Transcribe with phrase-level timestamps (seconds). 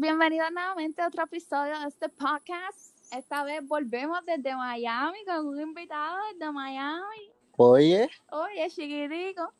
[0.00, 2.96] bienvenidos nuevamente a otro episodio de este podcast.
[3.12, 7.32] Esta vez volvemos desde Miami con un invitado desde Miami.
[7.58, 9.52] Oye, Oye, chiquitico.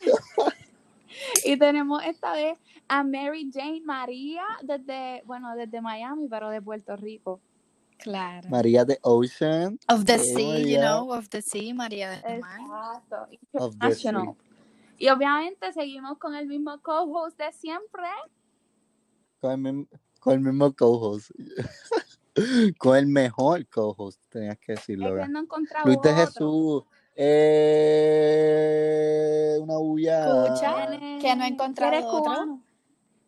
[1.44, 2.58] y tenemos esta vez
[2.88, 7.42] a Mary Jane María desde, bueno, desde Miami, pero de Puerto Rico.
[7.98, 8.48] Claro.
[8.48, 9.78] María de Ocean.
[9.88, 12.58] Of the sea, you know, of the sea, María del Mar.
[12.58, 13.16] Exacto.
[13.52, 14.34] Of the International.
[14.96, 18.08] Y obviamente seguimos con el mismo co-host de siempre.
[19.44, 19.86] Con el, mismo-
[20.20, 21.30] con el mismo co-host.
[22.78, 25.18] con el mejor co-host, tenías que decirlo.
[25.18, 25.28] Es
[25.84, 26.14] Luis de.
[26.14, 26.84] Jesús.
[28.24, 30.46] Eh, una bulla.
[30.46, 30.86] Escucha.
[31.20, 32.22] Que no he Si encontrado eres otro.
[32.22, 32.62] cubano,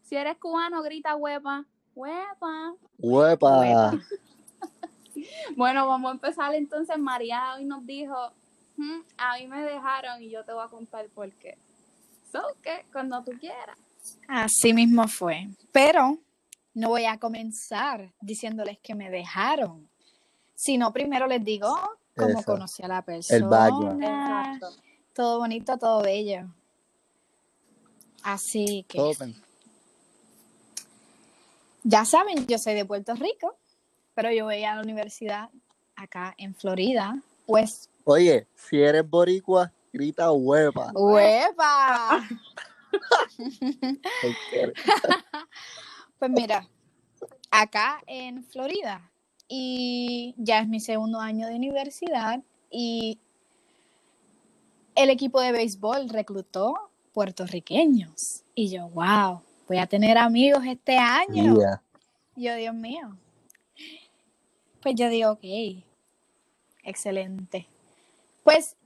[0.04, 1.66] si eres cubano, grita huepa.
[1.94, 2.72] Huepa.
[2.98, 3.58] Huepa.
[3.60, 3.92] Huepa.
[5.56, 6.96] Bueno, vamos a empezar entonces.
[6.98, 8.32] María hoy nos dijo,
[8.78, 11.58] "Hmm, a mí me dejaron y yo te voy a contar por qué.
[12.32, 13.76] So, que cuando tú quieras.
[14.28, 15.48] Así mismo fue.
[15.72, 16.18] Pero
[16.74, 19.88] no voy a comenzar diciéndoles que me dejaron,
[20.54, 21.74] sino primero les digo
[22.16, 22.44] cómo Eso.
[22.44, 24.00] conocí a la El background.
[24.00, 24.82] persona.
[25.14, 26.46] Todo bonito, todo bello.
[28.22, 28.98] Así que
[31.84, 33.56] ya saben, yo soy de Puerto Rico,
[34.14, 35.50] pero yo voy a la universidad
[35.94, 40.92] acá en Florida, pues Oye, si eres boricua, grita huepa.
[40.94, 42.26] ¡Huepa!
[46.18, 46.66] Pues mira,
[47.50, 49.12] acá en Florida
[49.48, 53.20] y ya es mi segundo año de universidad y
[54.94, 56.74] el equipo de béisbol reclutó
[57.12, 61.54] puertorriqueños y yo, wow, voy a tener amigos este año.
[61.54, 61.82] Yeah.
[62.34, 63.18] Yo, Dios mío.
[64.80, 65.84] Pues yo digo, ok,
[66.82, 67.66] excelente.
[68.42, 68.76] Pues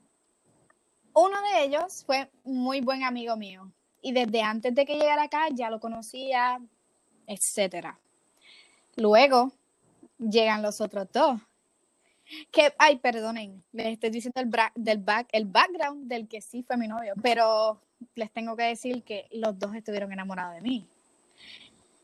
[1.14, 3.70] uno de ellos fue muy buen amigo mío
[4.02, 6.60] y desde antes de que llegara acá ya lo conocía,
[7.26, 7.98] etcétera.
[8.96, 9.52] Luego
[10.18, 11.40] llegan los otros dos.
[12.52, 16.62] Que, ay, perdonen, les estoy diciendo el, bra- del back, el background del que sí
[16.62, 17.80] fue mi novio, pero
[18.14, 20.86] les tengo que decir que los dos estuvieron enamorados de mí.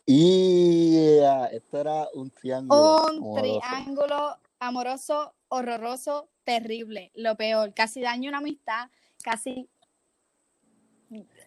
[0.05, 1.19] Y
[1.53, 3.07] esto era un triángulo.
[3.07, 3.61] Un amoroso.
[3.61, 7.11] triángulo amoroso, horroroso, terrible.
[7.15, 8.89] Lo peor, casi daño una amistad,
[9.23, 9.69] casi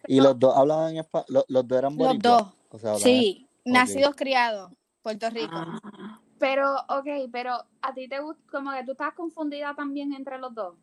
[0.06, 1.26] Y los dos hablaban español.
[1.28, 2.42] Los, los dos eran los boricuas.
[2.42, 2.52] dos.
[2.70, 4.72] O sea, hablaban- Sí, nacidos, criados,
[5.02, 5.50] Puerto Rico.
[5.52, 6.20] Ah.
[6.38, 7.52] Pero, ok, pero
[7.82, 10.74] a ti te gusta, como que tú estás confundida también entre los dos.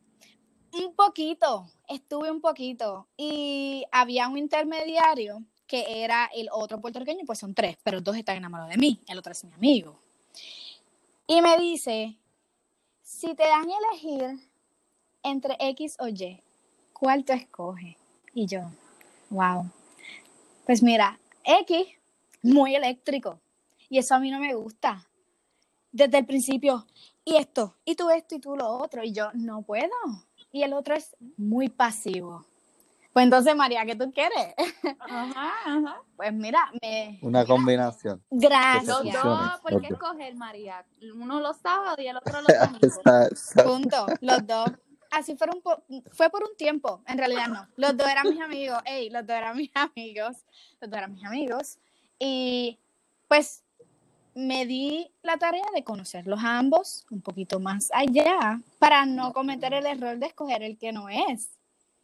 [0.74, 3.08] Un poquito, estuve un poquito.
[3.18, 8.38] Y había un intermediario que era el otro puertorriqueño, pues son tres, pero dos están
[8.38, 9.98] enamorados de mí, el otro es mi amigo.
[11.26, 12.16] Y me dice,
[13.02, 14.40] si te dan a elegir
[15.24, 16.42] entre X o Y,
[16.94, 17.98] ¿cuál tú escoges?
[18.34, 18.62] Y yo,
[19.30, 19.70] wow.
[20.66, 21.88] Pues mira, X,
[22.44, 23.40] muy eléctrico.
[23.90, 25.08] Y eso a mí no me gusta.
[25.92, 26.86] Desde el principio,
[27.24, 29.04] y esto, y tú esto, y tú lo otro.
[29.04, 29.94] Y yo, no puedo.
[30.52, 32.46] Y el otro es muy pasivo.
[33.14, 34.54] Pues entonces, María, ¿qué tú quieres?
[35.00, 36.02] Ajá, ajá.
[36.16, 37.18] Pues mira, me...
[37.24, 38.22] Una combinación.
[38.30, 38.96] Los Gracias.
[38.96, 40.86] Funciona, dos, ¿por los qué escoger, María?
[41.16, 43.54] Uno los sábados y el otro los domingos.
[43.66, 44.06] Punto.
[44.22, 44.70] Los dos.
[45.12, 47.68] Así fueron po- fue por un tiempo, en realidad no.
[47.76, 50.38] Los dos eran mis amigos, ey, los dos eran mis amigos,
[50.80, 51.78] los dos eran mis amigos.
[52.20, 52.78] Y
[53.28, 53.64] pues
[54.36, 59.74] me di la tarea de conocerlos a ambos un poquito más allá para no cometer
[59.74, 61.50] el error de escoger el que no es.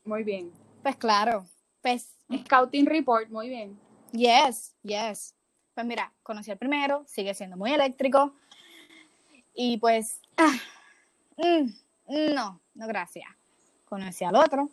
[0.04, 0.52] Muy bien.
[0.82, 1.46] Pues claro,
[1.82, 2.16] pues
[2.46, 3.80] Scouting Report, muy bien.
[4.12, 5.36] Yes, yes.
[5.74, 8.34] Pues mira, conocí al primero, sigue siendo muy eléctrico.
[9.56, 10.54] Y pues, ah,
[11.38, 13.28] mm, no, no gracias.
[13.86, 14.70] Conocí al otro.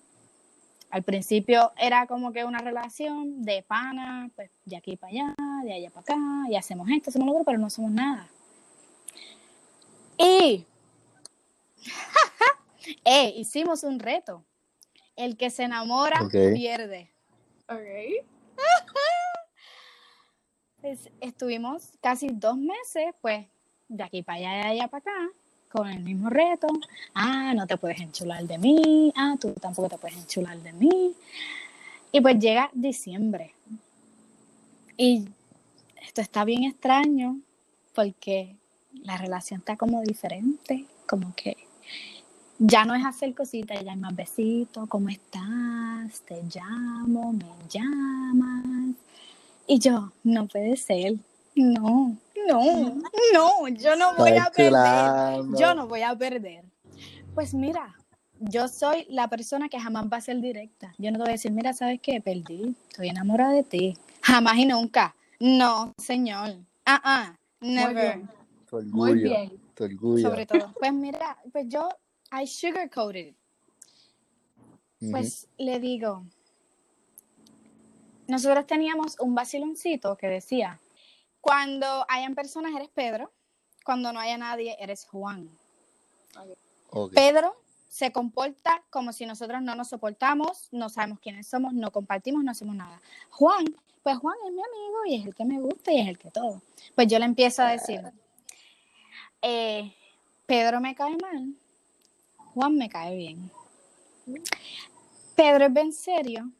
[0.91, 5.35] Al principio era como que una relación de pana, pues de aquí para allá,
[5.65, 6.19] de allá para acá,
[6.49, 8.29] y hacemos esto, hacemos lo otro, pero no somos nada.
[10.19, 10.67] Y,
[13.05, 14.45] eh, hicimos un reto.
[15.15, 17.11] El que se enamora pierde.
[17.69, 18.27] Ok.
[20.81, 23.47] Pues, estuvimos casi dos meses, pues,
[23.87, 25.29] de aquí para allá, de allá para acá,
[25.71, 26.67] con el mismo reto.
[27.15, 29.13] Ah, no te puedes enchular de mí.
[29.17, 31.15] Ah, tú tampoco te puedes enchular de mí.
[32.13, 33.55] Y pues llega diciembre.
[34.97, 35.29] Y
[36.03, 37.39] esto está bien extraño
[37.95, 38.57] porque
[39.03, 41.57] la relación está como diferente, como que
[42.59, 46.21] ya no es hacer cositas, ya hay más besitos, ¿cómo estás?
[46.27, 48.95] Te llamo, me llamas.
[49.67, 51.15] Y yo, no puede ser.
[51.61, 52.17] No,
[52.49, 53.03] no,
[53.35, 55.45] no, yo no voy a perder.
[55.59, 56.65] Yo no voy a perder.
[57.35, 57.95] Pues mira,
[58.39, 60.95] yo soy la persona que jamás va a ser directa.
[60.97, 62.21] Yo no te voy a decir, mira, ¿sabes qué?
[62.23, 63.99] Perdí, estoy enamorada de ti.
[64.23, 65.15] Jamás y nunca.
[65.39, 66.57] No, señor.
[66.87, 68.17] Ah, ah, Muy never.
[68.17, 68.31] bien.
[68.69, 69.29] Tu Muy orgullo.
[69.29, 69.61] bien.
[69.75, 70.31] Tu orgullo.
[70.31, 70.73] Sobre todo.
[70.79, 71.89] Pues mira, pues yo,
[72.33, 73.35] I sugarcoated.
[75.11, 76.25] Pues le digo,
[78.29, 80.79] nosotros teníamos un vaciloncito que decía,
[81.41, 83.33] cuando hayan personas eres Pedro,
[83.85, 85.51] cuando no haya nadie eres Juan.
[87.15, 87.57] Pedro
[87.89, 92.53] se comporta como si nosotros no nos soportamos, no sabemos quiénes somos, no compartimos, no
[92.53, 93.01] hacemos nada.
[93.31, 93.65] Juan,
[94.03, 96.31] pues Juan es mi amigo y es el que me gusta y es el que
[96.31, 96.63] todo.
[96.95, 98.01] Pues yo le empiezo a decir,
[99.43, 99.95] eh,
[100.47, 101.55] Pedro me cae mal,
[102.55, 103.51] Juan me cae bien.
[105.35, 106.51] Pedro es bien serio,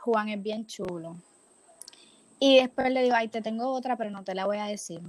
[0.00, 1.16] Juan es bien chulo.
[2.38, 5.00] Y después le digo, ay, te tengo otra, pero no te la voy a decir.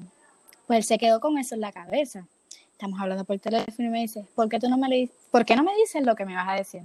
[0.67, 2.27] Pues él se quedó con eso en la cabeza.
[2.71, 5.55] Estamos hablando por teléfono y me dice, ¿por qué tú no me, le, ¿por qué
[5.55, 6.81] no me dices lo que me vas a decir?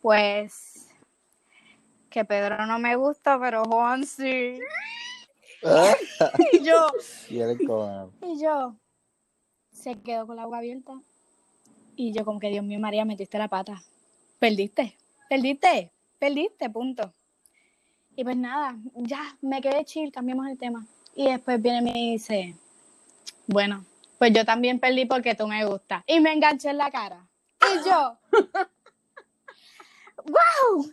[0.00, 0.86] Pues
[2.08, 4.58] que Pedro no me gusta, pero Juan sí.
[6.52, 6.86] Y yo,
[7.28, 8.76] y yo,
[9.72, 10.92] se quedó con la boca abierta.
[11.96, 13.82] Y yo como que, Dios mío, María, metiste la pata.
[14.38, 14.96] Perdiste,
[15.28, 17.12] perdiste, perdiste, punto.
[18.16, 20.86] Y pues nada, ya, me quedé chill, cambiamos el tema.
[21.14, 22.56] Y después viene y me dice,
[23.46, 23.84] bueno,
[24.18, 26.02] pues yo también perdí porque tú me gustas.
[26.06, 27.26] Y me enganché en la cara.
[27.60, 28.18] Y yo,
[30.24, 30.92] wow.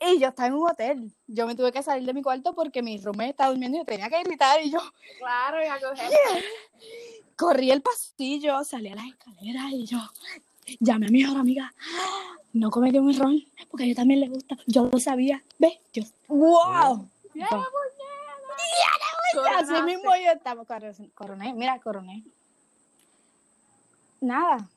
[0.00, 1.12] Y yo estaba en un hotel.
[1.26, 3.84] Yo me tuve que salir de mi cuarto porque mi roommate estaba durmiendo y yo
[3.84, 4.60] tenía que gritar.
[4.64, 4.80] Y yo,
[5.18, 6.10] Claro, y a coger.
[7.36, 9.98] corrí el pasillo, salí a las escaleras y yo
[10.80, 11.72] llamé a mi mejor amiga.
[12.52, 13.32] No cometió un error,
[13.70, 14.56] porque a ella también le gusta.
[14.66, 15.42] Yo lo sabía.
[15.58, 15.78] ¿Ves?
[15.92, 17.08] Yo, ¡Wow!
[17.34, 17.48] ¡Ya,
[19.34, 20.64] Yo, así mismo yo estaba.
[20.66, 22.22] coro- Coroné, mira, coroné.
[24.20, 24.68] Nada.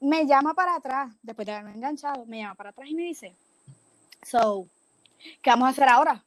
[0.00, 3.34] Me llama para atrás, después de haberme enganchado, me llama para atrás y me dice,
[4.22, 4.68] So,
[5.42, 6.22] ¿qué vamos a hacer ahora?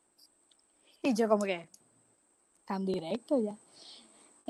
[1.02, 1.70] Y yo como que,
[2.66, 3.56] tan directo ya.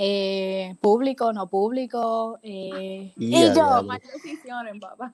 [0.02, 2.40] Eh, público, no público.
[2.42, 3.54] eh, Y yo.
[3.54, 5.14] Tomar decisiones, papá.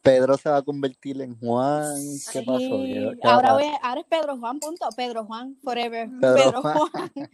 [0.00, 1.92] Pedro se va a convertir en Juan.
[2.32, 2.58] ¿Qué pasó?
[2.60, 4.88] Sí, ¿Qué- qué ahora, voy es Pedro Juan, punto.
[4.96, 6.08] Pedro Juan, forever.
[6.20, 6.78] Pedro Pedro, Juan.
[6.78, 7.10] Juan.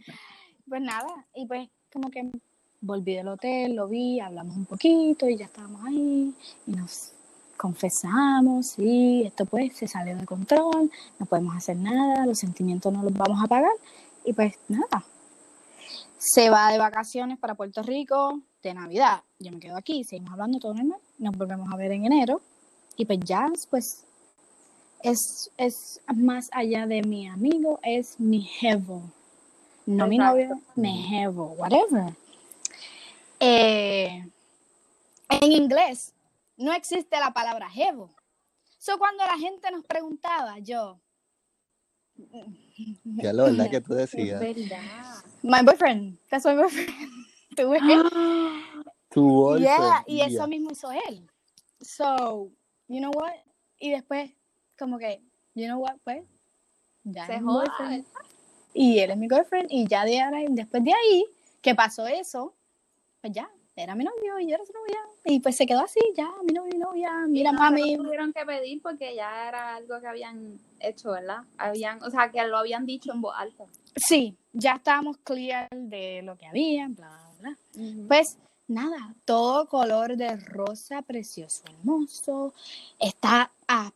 [0.67, 2.29] Pues nada, y pues como que
[2.81, 6.33] volví del hotel, lo vi, hablamos un poquito y ya estábamos ahí
[6.65, 7.11] y nos
[7.57, 10.89] confesamos, sí, esto pues se salió de control,
[11.19, 13.71] no podemos hacer nada, los sentimientos no los vamos a pagar
[14.25, 15.05] y pues nada.
[16.25, 19.23] Se va de vacaciones para Puerto Rico de Navidad.
[19.39, 22.41] Yo me quedo aquí, seguimos hablando todo normal, nos volvemos a ver en enero
[22.95, 24.05] y pues ya pues
[25.01, 29.03] es, es más allá de mi amigo, es mi jevo.
[29.85, 32.15] No mi novio, mi jevo, whatever.
[33.41, 34.25] Eh,
[35.27, 36.13] en inglés
[36.55, 38.09] no existe la palabra jevo.
[38.77, 41.01] So cuando la gente nos preguntaba, yo,
[43.03, 44.39] Ya lo verdad que tú Es decías.
[44.39, 44.81] verdad.
[45.43, 46.89] my boyfriend, that's my boyfriend.
[47.55, 47.81] Tú ves.
[49.09, 49.61] Tu bolsa.
[49.63, 51.27] Yeah, y eso mismo hizo él.
[51.81, 52.51] So,
[52.87, 53.33] you know what?
[53.79, 54.31] Y después,
[54.77, 55.21] como que,
[55.53, 56.23] you know what, pues,
[57.03, 57.65] ya Se es mi joda.
[57.77, 58.05] boyfriend.
[58.73, 61.25] Y él es mi girlfriend, y ya de ahora, después de ahí,
[61.61, 62.55] que pasó eso,
[63.21, 64.99] pues ya, era mi novio y yo era su novia.
[65.25, 67.95] Y pues se quedó así, ya, mi novio y novia, mira no, mami.
[67.95, 71.43] no tuvieron que pedir porque ya era algo que habían hecho, ¿verdad?
[71.57, 73.65] Habían, o sea, que lo habían dicho en voz alta.
[73.95, 77.57] Sí, ya estábamos clear de lo que había, bla, bla.
[77.75, 78.07] Ujú.
[78.07, 78.37] Pues
[78.67, 82.53] nada, todo color de rosa, precioso, hermoso.
[82.99, 83.91] Está a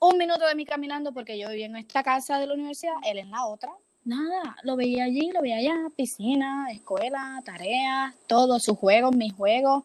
[0.00, 3.18] un minuto de mí caminando porque yo vivía en esta casa de la universidad, él
[3.18, 3.72] en la otra.
[4.04, 9.84] Nada, lo veía allí, lo veía allá, piscina, escuela, tareas, todo, sus juegos, mis juegos.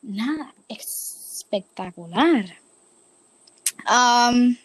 [0.00, 2.56] Nada, espectacular.
[3.84, 4.56] Am,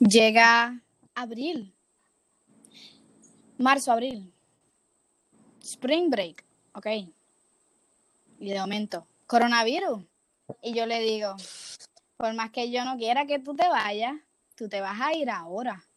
[0.00, 0.80] llega
[1.14, 1.72] abril,
[3.58, 4.32] marzo, abril,
[5.62, 6.44] spring break,
[6.74, 6.86] ok.
[8.40, 10.02] Y de momento, coronavirus.
[10.62, 11.36] Y yo le digo,
[12.16, 14.14] por más que yo no quiera que tú te vayas,
[14.56, 15.87] tú te vas a ir ahora.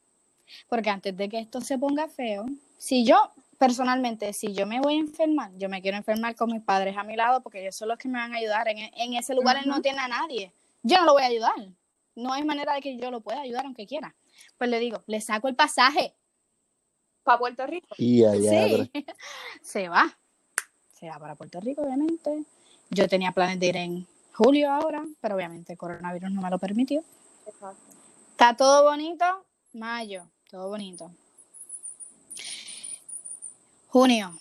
[0.67, 2.45] Porque antes de que esto se ponga feo,
[2.77, 6.61] si yo, personalmente, si yo me voy a enfermar, yo me quiero enfermar con mis
[6.61, 8.67] padres a mi lado porque ellos son los que me van a ayudar.
[8.67, 10.53] En, en ese lugar él no tiene a nadie.
[10.83, 11.55] Yo no lo voy a ayudar.
[12.15, 14.15] No hay manera de que yo lo pueda ayudar aunque quiera.
[14.57, 16.15] Pues le digo, le saco el pasaje.
[17.23, 17.95] Para Puerto Rico.
[17.97, 18.67] Y allá.
[18.67, 18.91] Sí,
[19.61, 20.17] se va.
[20.91, 22.43] Se va para Puerto Rico, obviamente.
[22.89, 26.59] Yo tenía planes de ir en julio ahora, pero obviamente el coronavirus no me lo
[26.59, 27.03] permitió.
[28.31, 29.25] Está todo bonito,
[29.73, 31.09] mayo, todo bonito.
[33.87, 34.37] Junio.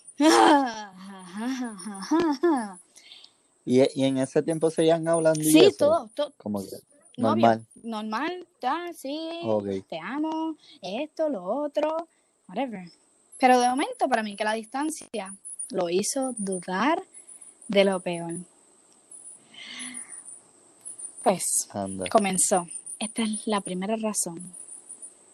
[3.63, 6.33] Y, y en ese tiempo seguían hablando Sí, eso, todo, todo.
[6.37, 6.77] Como que
[7.17, 7.67] novio, normal.
[7.83, 9.39] Normal, está, sí.
[9.87, 12.07] Te amo, esto, lo otro.
[12.49, 12.91] whatever.
[13.39, 15.37] Pero de momento, para mí que la distancia
[15.69, 17.03] lo hizo dudar
[17.67, 18.33] de lo peor.
[21.23, 22.07] Pues Anda.
[22.09, 22.67] comenzó.
[22.99, 24.55] Esta es la primera razón.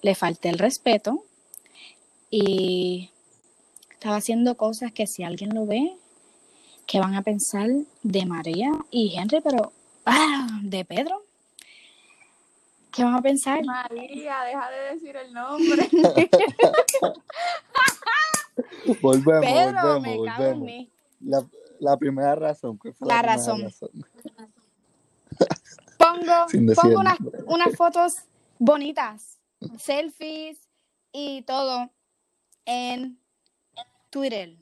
[0.02, 1.24] Le falté el respeto
[2.30, 3.10] y
[3.92, 5.98] estaba haciendo cosas que si alguien lo ve,
[6.86, 7.70] que van a pensar
[8.04, 9.72] de María y Henry, pero
[10.06, 11.24] ah, de Pedro.
[12.92, 13.64] ¿Qué van a pensar?
[13.66, 15.90] María, deja de decir el nombre.
[19.02, 20.90] Volvemos, Pedro, me volvemos, cago en mí.
[21.22, 21.46] La,
[21.80, 22.78] la primera razón.
[22.78, 23.74] ¿cuál fue La primera razón.
[25.98, 28.14] Pongo, pongo unas, unas fotos
[28.58, 29.37] bonitas,
[29.80, 30.60] selfies
[31.12, 31.92] y todo
[32.66, 33.20] en
[34.10, 34.58] Twitter.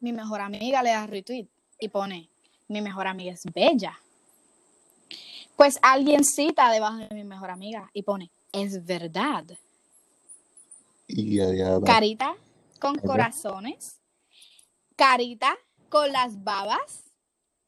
[0.00, 2.30] Mi mejor amiga le da retweet y pone,
[2.68, 3.98] mi mejor amiga es bella.
[5.56, 9.44] Pues alguien cita debajo de mi mejor amiga y pone, es verdad.
[11.08, 11.38] Y.
[11.84, 12.36] Carita
[12.78, 14.00] con corazones,
[14.96, 15.56] carita
[15.88, 17.04] con las babas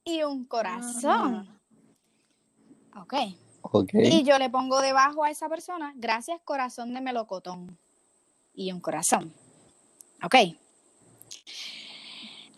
[0.05, 1.61] y un corazón.
[2.97, 3.15] Ok.
[3.71, 3.91] Ok.
[3.95, 7.79] Y yo le pongo debajo a esa persona, gracias corazón de melocotón.
[8.55, 9.33] Y un corazón.
[10.25, 10.35] Ok.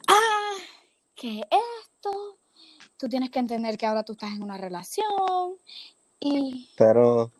[0.09, 0.57] Ah,
[1.15, 1.47] ¿qué es
[1.87, 2.39] esto?
[2.97, 5.57] Tú tienes que entender que ahora tú estás en una relación.
[6.19, 7.31] Y, Pero,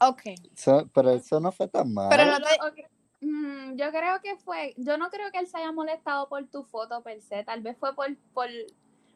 [0.00, 0.22] ok.
[0.56, 2.08] eso, pero eso no fue tan mal.
[2.10, 2.90] Pero Yo, no te- ok,
[3.22, 6.64] mm, yo creo que fue, yo no creo que él se haya molestado por tu
[6.64, 8.48] foto per se, tal vez fue por, por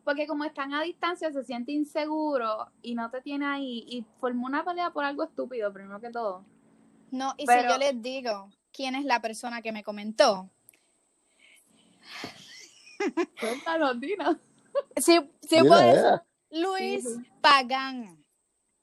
[0.04, 4.46] porque como están a distancia se siente inseguro y no te tiene ahí y formó
[4.46, 6.44] una pelea por algo estúpido, primero que todo.
[7.10, 10.48] No, y si yo les digo quién es la persona que me comentó,
[13.40, 14.38] Cuéntanos, Dina.
[14.96, 16.20] si, si Dile, puedes.
[16.50, 17.30] Luis Sí, sí.
[17.40, 18.24] Pagán.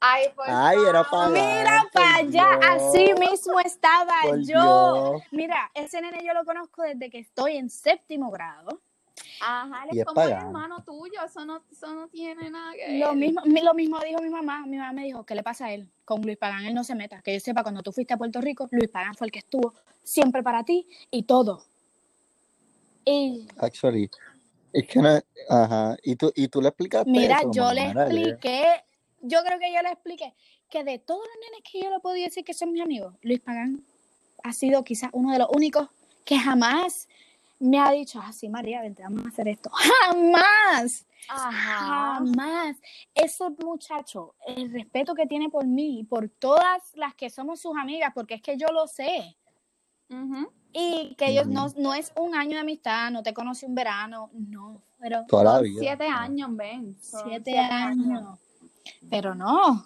[0.00, 1.04] Ay, por Ay, era.
[1.04, 1.32] Pagán.
[1.32, 4.44] Mira para allá, Dios, así mismo estaba por yo.
[4.44, 5.22] Dios.
[5.32, 8.80] Mira, ese nene yo lo conozco desde que estoy en séptimo grado.
[9.40, 10.46] Ajá, él Y es como el Pagán.
[10.46, 13.00] hermano tuyo, eso no, eso no tiene nada que ver.
[13.00, 14.66] Lo mismo, mi- lo mismo dijo mi mamá.
[14.66, 15.88] Mi mamá me dijo, ¿qué le pasa a él?
[16.04, 17.20] Con Luis Pagán él no se meta.
[17.22, 19.74] Que yo sepa, cuando tú fuiste a Puerto Rico, Luis Pagán fue el que estuvo
[20.02, 21.64] siempre para ti y todo.
[23.04, 24.10] Y Actually,
[24.72, 28.66] es que no, ajá, y tú, y tú le explicaste mira, eso, yo le expliqué,
[29.22, 30.34] yo creo que yo le expliqué
[30.68, 33.40] que de todos los nenes que yo le podía decir que son mis amigos, Luis
[33.40, 33.82] Pagán
[34.44, 35.88] ha sido quizás uno de los únicos
[36.26, 37.08] que jamás
[37.60, 39.70] me ha dicho, así María, vente, vamos a hacer esto.
[40.06, 41.04] ¡Jamás!
[41.28, 41.50] Ajá.
[42.18, 42.76] Jamás.
[43.14, 47.76] Ese muchacho, el respeto que tiene por mí y por todas las que somos sus
[47.76, 49.36] amigas, porque es que yo lo sé.
[50.72, 54.30] Y que ellos no, no es un año de amistad, no te conocí un verano,
[54.32, 55.80] no, pero toda la Son vida.
[55.80, 56.22] siete Ah.
[56.22, 56.96] años, ven.
[57.00, 58.38] Siete años.
[59.10, 59.84] Pero no.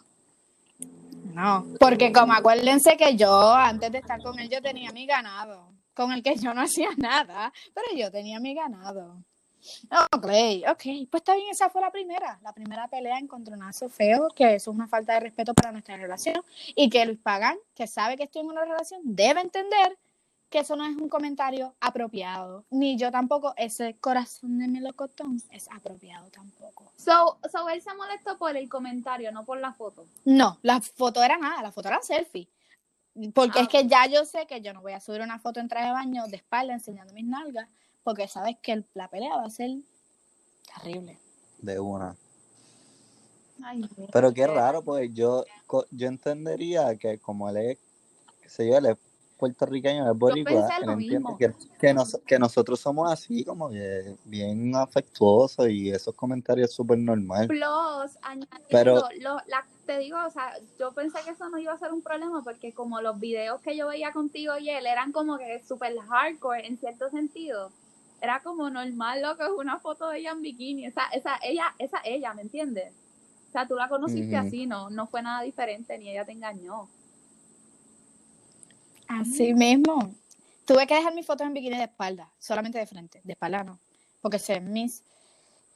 [1.34, 5.71] No, porque como acuérdense que yo antes de estar con él yo tenía mi ganado,
[5.94, 9.22] con el que yo no hacía nada, pero yo tenía mi ganado.
[10.12, 10.26] Ok,
[10.68, 14.72] ok, pues está bien, esa fue la primera, la primera pelea, encontronazo feo, que eso
[14.72, 16.42] es una falta de respeto para nuestra relación
[16.74, 19.96] y que Luis Pagán, que sabe que estoy en una relación, debe entender
[20.52, 25.68] que eso no es un comentario apropiado, ni yo tampoco, ese corazón de melocotón es
[25.70, 26.92] apropiado tampoco.
[26.98, 30.04] So, so él se molestó por el comentario, no por la foto.
[30.24, 32.48] No, la foto era nada, la foto era selfie.
[33.34, 35.60] Porque Ah, es que ya yo sé que yo no voy a subir una foto
[35.60, 37.68] en traje de baño de espalda enseñando mis nalgas,
[38.02, 39.70] porque sabes que el- la pelea va a ser
[40.74, 41.18] terrible.
[41.58, 42.16] De una.
[43.62, 45.44] Ay, Pero qué raro, pues yo,
[45.90, 47.78] yo entendería que como él es,
[48.40, 48.96] qué sé yo, él es
[49.42, 55.68] puertorriqueño, es boricua, entiende que, que, nos- que nosotros somos así, como que bien afectuosos
[55.68, 57.48] y esos comentarios súper normal.
[57.48, 61.72] Plus, añadiendo, Pero- lo- la- te digo, o sea, yo pensé que eso no iba
[61.72, 65.10] a ser un problema porque como los videos que yo veía contigo y él eran
[65.10, 67.72] como que súper hardcore en cierto sentido.
[68.20, 70.86] Era como normal lo que es una foto de ella en bikini.
[70.86, 72.92] Esa, esa, ella, esa ella, ¿me entiendes?
[73.48, 76.88] O sea, tú la conociste así, no, no fue nada diferente, ni ella te engañó.
[79.20, 80.14] Así mismo.
[80.64, 83.78] Tuve que dejar mis fotos en bikini de espalda, solamente de frente, de espalda no,
[84.20, 85.02] porque se ven mis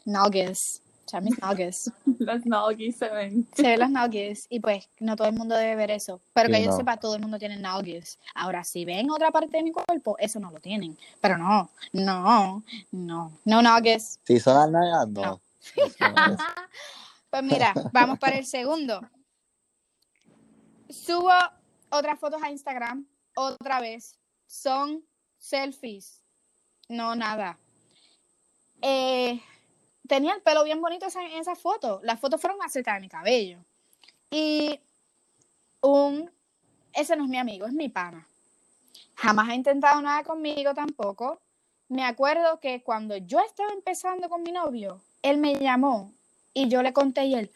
[0.05, 1.93] nalgas, o sea, mis nalgas.
[2.19, 3.47] Las nalguis se ven.
[3.55, 6.21] se ven las nalgas y pues no todo el mundo debe ver eso.
[6.33, 6.77] Pero que yo no.
[6.77, 8.19] sepa, todo el mundo tiene nalgas.
[8.35, 10.97] Ahora, si ven otra parte de mi cuerpo, eso no lo tienen.
[11.21, 14.19] Pero no, no, no, no nalgas.
[14.25, 15.41] Si son las nalgas, no.
[17.29, 19.01] Pues mira, vamos para el segundo.
[20.89, 21.33] Subo
[21.91, 24.19] otras fotos a Instagram, otra vez.
[24.47, 25.05] Son
[25.39, 26.23] selfies.
[26.89, 27.59] No, nada.
[28.83, 29.41] Eh,
[30.09, 32.01] tenía el pelo bien bonito esa- en esa foto.
[32.03, 33.59] Las fotos fueron acerca de mi cabello.
[34.31, 34.81] Y
[35.81, 36.31] un,
[36.93, 38.27] ese no es mi amigo, es mi pana.
[39.17, 41.41] Jamás ha intentado nada conmigo tampoco.
[41.89, 46.13] Me acuerdo que cuando yo estaba empezando con mi novio, él me llamó
[46.53, 47.51] y yo le conté y él,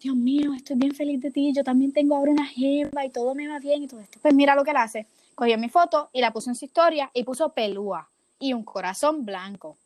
[0.00, 3.34] Dios mío, estoy bien feliz de ti, yo también tengo ahora una jeva y todo
[3.34, 4.18] me va bien y todo esto.
[4.20, 5.06] Pues mira lo que él hace.
[5.34, 8.08] Cogió mi foto y la puso en su historia y puso pelúa
[8.38, 9.78] y un corazón blanco.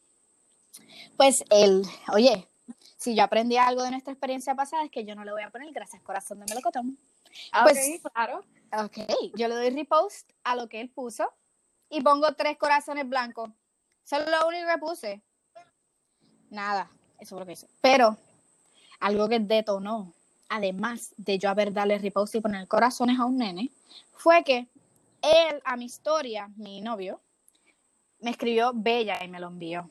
[1.17, 2.49] Pues él, oye,
[2.97, 5.51] si yo aprendí algo de nuestra experiencia pasada es que yo no le voy a
[5.51, 6.99] poner gracias corazón de melocotón.
[7.63, 8.45] Pues, ok, claro.
[8.73, 8.99] Ok,
[9.35, 11.33] yo le doy repost a lo que él puso
[11.89, 13.51] y pongo tres corazones blancos.
[14.05, 15.23] Es lo único que puse.
[16.51, 17.69] Nada, eso es lo que hice.
[17.81, 18.17] Pero
[19.01, 20.13] algo que detonó,
[20.49, 23.71] además de yo haber dado repost y poner corazones a un nene,
[24.13, 24.69] fue que
[25.27, 27.21] él a mi historia, mi novio,
[28.21, 29.91] me escribió bella y me lo envió.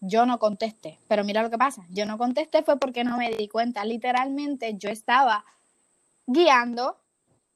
[0.00, 1.84] Yo no contesté, pero mira lo que pasa.
[1.90, 3.84] Yo no contesté fue porque no me di cuenta.
[3.84, 5.44] Literalmente yo estaba
[6.26, 6.98] guiando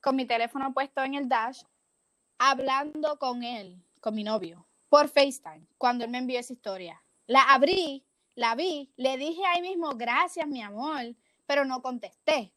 [0.01, 1.63] con mi teléfono puesto en el dash,
[2.39, 7.03] hablando con él, con mi novio, por FaceTime, cuando él me envió esa historia.
[7.27, 8.05] La abrí,
[8.35, 11.15] la vi, le dije ahí mismo, gracias, mi amor,
[11.47, 12.53] pero no contesté.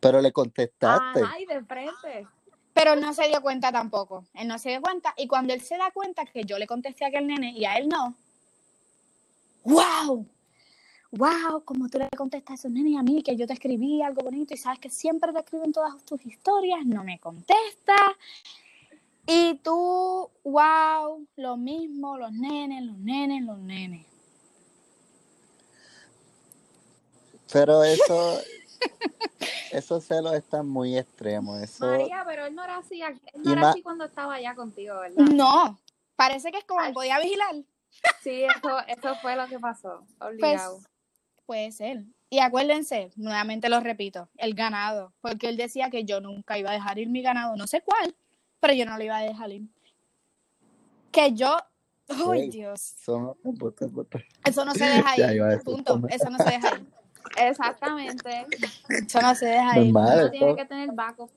[0.00, 1.22] Pero le contestaste.
[1.22, 2.26] Ajá, y de frente.
[2.74, 4.24] Pero no se dio cuenta tampoco.
[4.34, 5.14] Él no se dio cuenta.
[5.16, 7.76] Y cuando él se da cuenta que yo le contesté a aquel nene y a
[7.76, 8.14] él no,
[9.64, 10.26] ¡wow!
[11.10, 11.62] ¡Wow!
[11.64, 14.22] Como tú le contestas a esos nenes y a mí, que yo te escribí algo
[14.22, 17.94] bonito y sabes que siempre te escriben todas tus historias, no me contesta.
[19.26, 24.06] Y tú, wow, lo mismo, los nenes, los nenes, los nenes.
[27.52, 28.40] Pero eso,
[29.72, 31.60] esos celos están muy extremos.
[31.60, 34.54] Eso, María, pero él no era así, él no era ma- así cuando estaba allá
[34.54, 35.24] contigo, ¿verdad?
[35.24, 35.78] No,
[36.16, 37.54] parece que es como me podía vigilar.
[38.22, 40.06] Sí, eso, eso fue lo que pasó.
[40.20, 40.76] Obligado.
[40.78, 40.88] Pues
[41.46, 42.04] puede ser.
[42.30, 46.74] Y acuérdense, nuevamente lo repito, el ganado, porque él decía que yo nunca iba a
[46.74, 48.14] dejar ir mi ganado, no sé cuál,
[48.60, 49.62] pero yo no lo iba a dejar ir.
[51.10, 51.58] Que yo,
[52.08, 52.48] ¡ay.
[52.50, 52.80] Dios!
[53.04, 53.36] son-
[54.44, 55.22] Eso no se deja ir,
[55.64, 56.86] punto, eso no se deja ir,
[57.36, 58.46] Exactamente.
[58.88, 61.30] eso no se deja ir, Normal, Uno tiene que tener backup.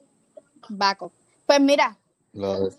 [0.70, 1.12] backup.
[1.46, 1.98] Pues mira,
[2.34, 2.74] lo- eh,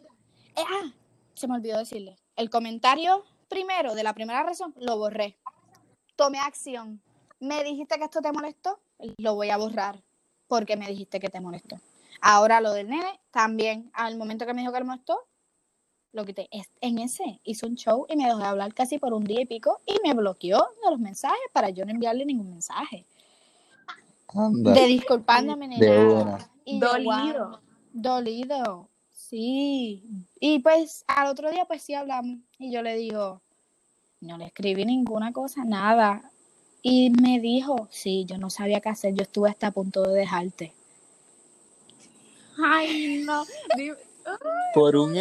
[0.57, 0.93] ah,
[1.35, 5.39] se me olvidó decirle, el comentario primero de la primera razón lo borré,
[6.17, 7.01] tomé acción,
[7.41, 8.81] me dijiste que esto te molestó,
[9.19, 10.03] lo voy a borrar
[10.49, 11.77] porque me dijiste que te molestó.
[12.21, 15.27] Ahora lo del nene, también al momento que me dijo que le molestó,
[16.17, 16.49] lo quité.
[16.51, 19.41] Es- En ese hizo un show y me dejó de hablar casi por un día
[19.43, 23.05] y pico y me bloqueó de los mensajes para yo no enviarle ningún mensaje.
[24.35, 24.73] anda.
[24.73, 26.23] De disculpándome ni De nada.
[26.23, 26.51] una.
[26.65, 27.49] Y Dolido.
[27.51, 27.59] "Wow,
[27.93, 30.03] dolido, sí.
[30.41, 33.41] Y pues al otro día pues sí hablamos y yo le digo,
[34.21, 36.31] no le escribí ninguna cosa, nada.
[36.83, 40.15] Y me dijo, sí, yo no sabía qué hacer, yo estuve hasta a punto de
[40.21, 40.75] dejarte.
[42.63, 43.45] Ay, no.
[44.75, 45.15] Por un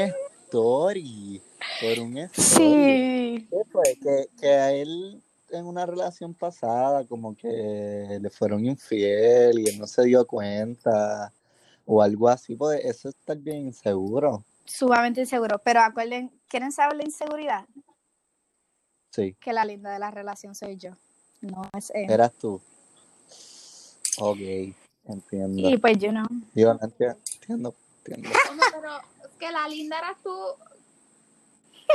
[0.46, 1.42] story.
[1.82, 2.48] Por un story.
[2.48, 3.48] Sí.
[3.50, 3.84] ¿Qué fue?
[4.02, 9.80] Que, que a él en una relación pasada como que le fueron infiel y él
[9.80, 11.32] no se dio cuenta
[11.86, 14.44] o algo así, pues eso es estar bien inseguro.
[14.66, 15.60] Sumamente inseguro.
[15.64, 17.66] Pero acuerden, ¿quieren saber la inseguridad?
[19.12, 20.92] Sí, Que la linda de la relación soy yo.
[21.42, 22.10] No es él.
[22.10, 22.60] eras tú.
[24.18, 24.40] Ok,
[25.06, 25.70] entiendo.
[25.70, 26.26] Y pues yo no.
[26.54, 28.30] Yo no entiendo, entiendo, entiendo.
[29.39, 30.34] Que la linda eras tú.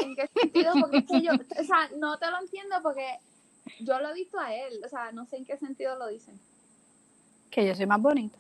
[0.03, 0.73] ¿En qué sentido?
[0.81, 3.19] Porque es que yo, o sea, no te lo entiendo porque
[3.81, 4.81] yo lo he visto a él.
[4.85, 6.39] O sea, no sé en qué sentido lo dicen.
[7.51, 8.39] Que yo soy más bonita.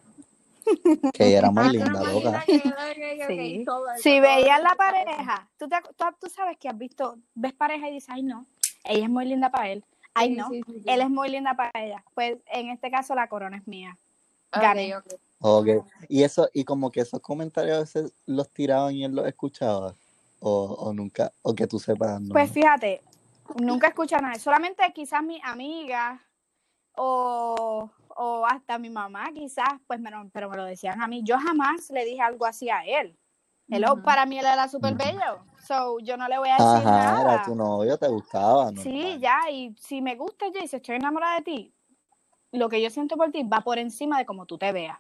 [1.15, 2.45] Que ella era muy Ah, linda, loca.
[2.47, 3.65] Sí.
[4.03, 7.95] Si veías la pareja, tú, te, tú, tú sabes que has visto, ves pareja y
[7.95, 8.47] dices, ay no,
[8.85, 9.85] ella es muy linda para él.
[10.15, 10.83] Ay Sí, no, sí, sí, sí.
[10.87, 12.05] él es muy linda para ella.
[12.15, 13.97] Pues en este caso la corona es mía.
[14.53, 14.95] Gané.
[15.41, 15.69] Ok.
[16.09, 19.95] Y eso, y como que esos comentarios a veces los tiraban y él los escuchaba.
[20.43, 22.33] O, o nunca, o que tú sepas, no.
[22.33, 23.03] Pues fíjate,
[23.61, 24.39] nunca escucha nada.
[24.39, 26.23] Solamente quizás mi amiga
[26.97, 31.23] o, o hasta mi mamá quizás, pues me lo, pero me lo decían a mí.
[31.25, 33.19] Yo jamás le dije algo así a él.
[33.69, 34.03] Hello, Ujú.
[34.03, 35.45] para mí él era súper bello.
[35.67, 37.21] So, yo no le voy a decir Ajá, nada.
[37.21, 38.83] era tu novio, te gustaba, ¿no?
[38.83, 41.75] Sí, ya, y si me gusta, yo si estoy enamorada de ti,
[42.53, 44.99] lo que yo siento por ti va por encima de cómo tú te veas.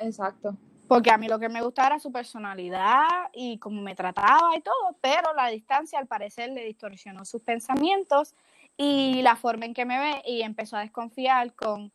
[0.00, 0.56] Exacto.
[0.88, 4.60] Porque a mí lo que me gustaba era su personalidad y cómo me trataba y
[4.60, 8.34] todo, pero la distancia al parecer le distorsionó sus pensamientos
[8.76, 11.92] y la forma en que me ve y empezó a desconfiar con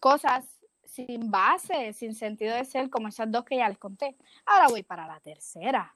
[0.00, 0.46] cosas
[0.84, 4.16] sin base, sin sentido de ser, como esas dos que ya les conté.
[4.46, 5.94] Ahora voy para la tercera.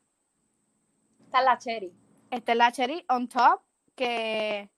[1.24, 1.92] Esta es la cherry.
[2.30, 3.62] Esta es la cherry on top
[3.94, 4.68] que,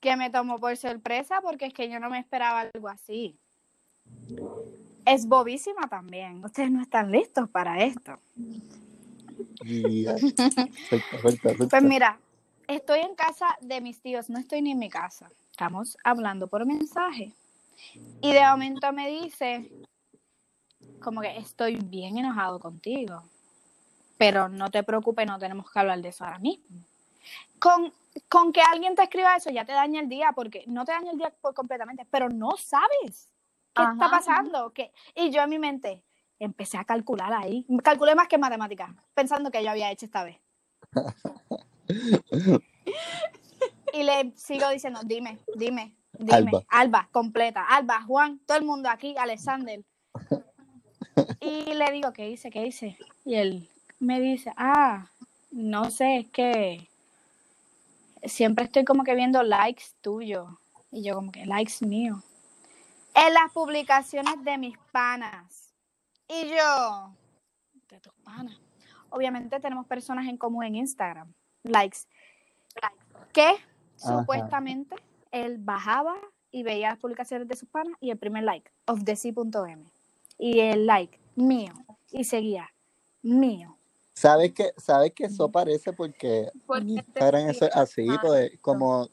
[0.00, 3.38] que me tomó por sorpresa porque es que yo no me esperaba algo así.
[5.04, 6.44] Es bobísima también.
[6.44, 8.18] Ustedes no están listos para esto.
[9.64, 10.16] Ya.
[10.18, 11.68] Suelta, suelta, suelta.
[11.68, 12.18] Pues mira,
[12.66, 15.30] estoy en casa de mis tíos, no estoy ni en mi casa.
[15.50, 17.32] Estamos hablando por mensaje.
[18.20, 19.70] Y de momento me dice,
[21.00, 23.22] como que estoy bien enojado contigo.
[24.16, 26.78] Pero no te preocupes, no tenemos que hablar de eso ahora mismo.
[27.58, 27.92] Con,
[28.28, 31.12] con que alguien te escriba eso ya te daña el día, porque no te daña
[31.12, 33.28] el día por completamente, pero no sabes
[33.74, 34.72] qué Ajá, está pasando.
[34.72, 34.92] ¿Qué?
[35.14, 36.02] Y yo en mi mente
[36.38, 37.66] empecé a calcular ahí.
[37.82, 40.38] Calculé más que matemáticas, pensando que yo había hecho esta vez.
[43.92, 46.34] y le sigo diciendo, dime, dime, dime.
[46.34, 46.62] Alba.
[46.68, 47.64] Alba, completa.
[47.64, 49.84] Alba, Juan, todo el mundo aquí, Alexander.
[51.40, 52.50] Y le digo, ¿qué hice?
[52.50, 52.96] ¿Qué hice?
[53.24, 53.68] Y él
[54.00, 55.06] me dice, ah,
[55.50, 56.88] no sé, es que
[58.24, 60.48] siempre estoy como que viendo likes tuyos.
[60.90, 62.22] Y yo como que likes míos.
[63.14, 65.72] En las publicaciones de mis panas.
[66.28, 67.14] Y yo,
[67.88, 68.58] de tus panas.
[69.10, 71.32] Obviamente tenemos personas en común en Instagram.
[71.62, 71.98] Likes.
[73.32, 74.18] Que Ajá.
[74.20, 74.96] supuestamente
[75.30, 76.16] él bajaba
[76.50, 79.84] y veía las publicaciones de sus panas y el primer like, of the C.M.
[80.38, 81.72] Y el like, mío.
[82.10, 82.72] Y seguía,
[83.22, 83.76] mío.
[84.14, 88.06] ¿Sabes que, ¿Sabes que eso parece porque Porque escriben así?
[88.22, 89.08] Pues como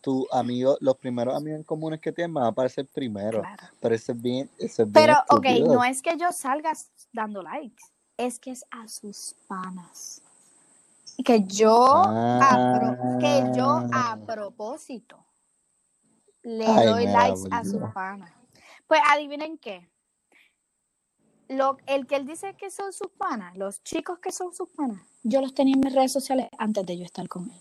[0.00, 3.40] tus amigos, los primeros amigos en comunes que tienes van a aparecer primero.
[3.40, 3.66] Claro.
[3.80, 6.72] Pero eso es bien, eso es bien Pero, ok, no es que yo salga
[7.12, 7.82] dando likes,
[8.16, 10.22] es que es a sus panas.
[11.24, 15.18] Que yo, a que yo a propósito
[16.42, 18.32] le Ay, doy likes a sus panas.
[18.86, 19.88] Pues adivinen qué.
[21.48, 25.02] Lo, el que él dice que son sus panas, los chicos que son sus panas,
[25.22, 27.60] yo los tenía en mis redes sociales antes de yo estar con él.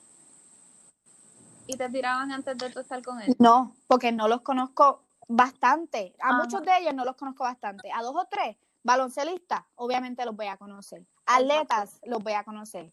[1.70, 3.36] Y te tiraban antes de tú estar con él.
[3.38, 6.16] No, porque no los conozco bastante.
[6.20, 6.38] A Ajá.
[6.40, 7.92] muchos de ellos no los conozco bastante.
[7.92, 11.06] A dos o tres, baloncelistas, obviamente los voy a conocer.
[11.28, 12.92] Atletas, los voy a conocer.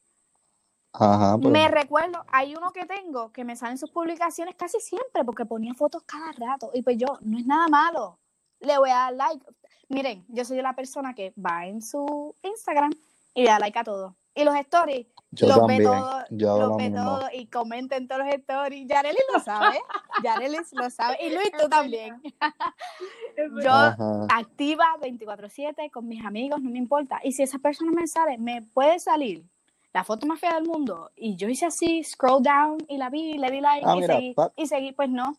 [0.93, 5.25] Ajá, pues, Me recuerdo, hay uno que tengo que me salen sus publicaciones casi siempre
[5.25, 6.71] porque ponía fotos cada rato.
[6.75, 8.19] Y pues yo, no es nada malo.
[8.61, 9.47] Le voy a dar like.
[9.89, 12.93] Miren, yo soy la persona que va en su Instagram
[13.33, 14.17] y le da like a todo.
[14.37, 15.83] Y los stories, yo los ve también.
[15.85, 18.89] todo, yo los lo ve todo y comenten todos los stories.
[18.89, 19.81] Yarelis lo sabe,
[20.25, 21.19] Yarelis lo sabe.
[21.27, 22.23] Y Luis, tú también.
[23.63, 24.27] Yo Ajá.
[24.31, 27.21] activa 24/7 con mis amigos, no me importa.
[27.23, 29.45] Y si esa persona me sale, me puede salir
[29.93, 31.11] la foto más fea del mundo.
[31.17, 34.15] Y yo hice así, scroll down y la vi, le di like Ah, y, mira,
[34.15, 35.37] seguí, y seguí, pues no.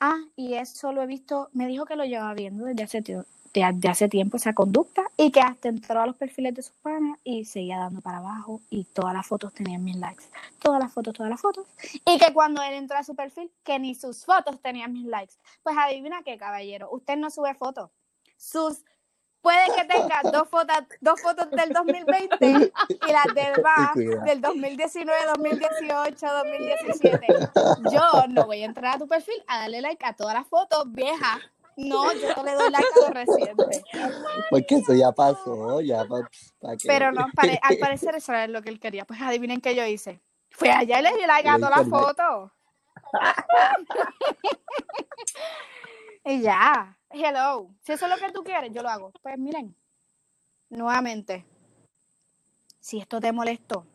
[0.00, 3.24] Ah, y eso lo he visto, me dijo que lo llevaba viendo desde hace, tie-
[3.60, 6.74] de, de hace tiempo esa conducta y que hasta entró a los perfiles de sus
[6.76, 10.24] panas y seguía dando para abajo y todas las fotos tenían mis likes.
[10.60, 11.66] Todas las fotos, todas las fotos.
[12.04, 15.34] Y que cuando él entró a su perfil, que ni sus fotos tenían mis likes.
[15.62, 17.90] Pues adivina qué, caballero, usted no sube fotos.
[18.36, 18.84] Sus
[19.40, 22.72] puede que tenga dos fotos, dos fotos del 2020
[23.06, 24.24] y las demás Cuidado.
[24.24, 27.26] del 2019, 2018, 2017.
[27.92, 30.92] Yo no voy a entrar a tu perfil a darle like a todas las fotos
[30.92, 31.38] viejas.
[31.76, 33.82] No, yo no le doy like a lo reciente.
[34.50, 36.28] Porque eso ya pasó, ya pa-
[36.60, 36.88] pa' qué.
[36.88, 39.04] Pero no, pare- al parecer eso era lo que él quería.
[39.04, 40.20] Pues adivinen qué yo hice.
[40.50, 42.50] Fui allá y le di like a todas las fotos.
[46.24, 47.70] y ya, hello.
[47.82, 49.12] Si eso es lo que tú quieres, yo lo hago.
[49.22, 49.76] Pues miren,
[50.70, 51.44] nuevamente,
[52.80, 53.86] si esto te molestó,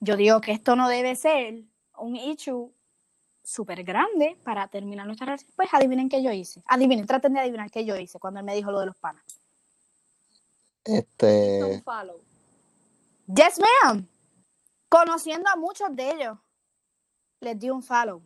[0.00, 1.64] yo digo que esto no debe ser
[1.98, 2.72] un issue
[3.46, 5.52] súper grande para terminar nuestra relación.
[5.54, 6.62] Pues adivinen qué yo hice.
[6.66, 9.22] Adivinen, traten de adivinar qué yo hice cuando él me dijo lo de los panas.
[10.84, 12.20] Este, Un follow.
[13.28, 14.06] Yes, ma'am.
[14.88, 16.38] Conociendo a muchos de ellos,
[17.40, 18.20] les di un follow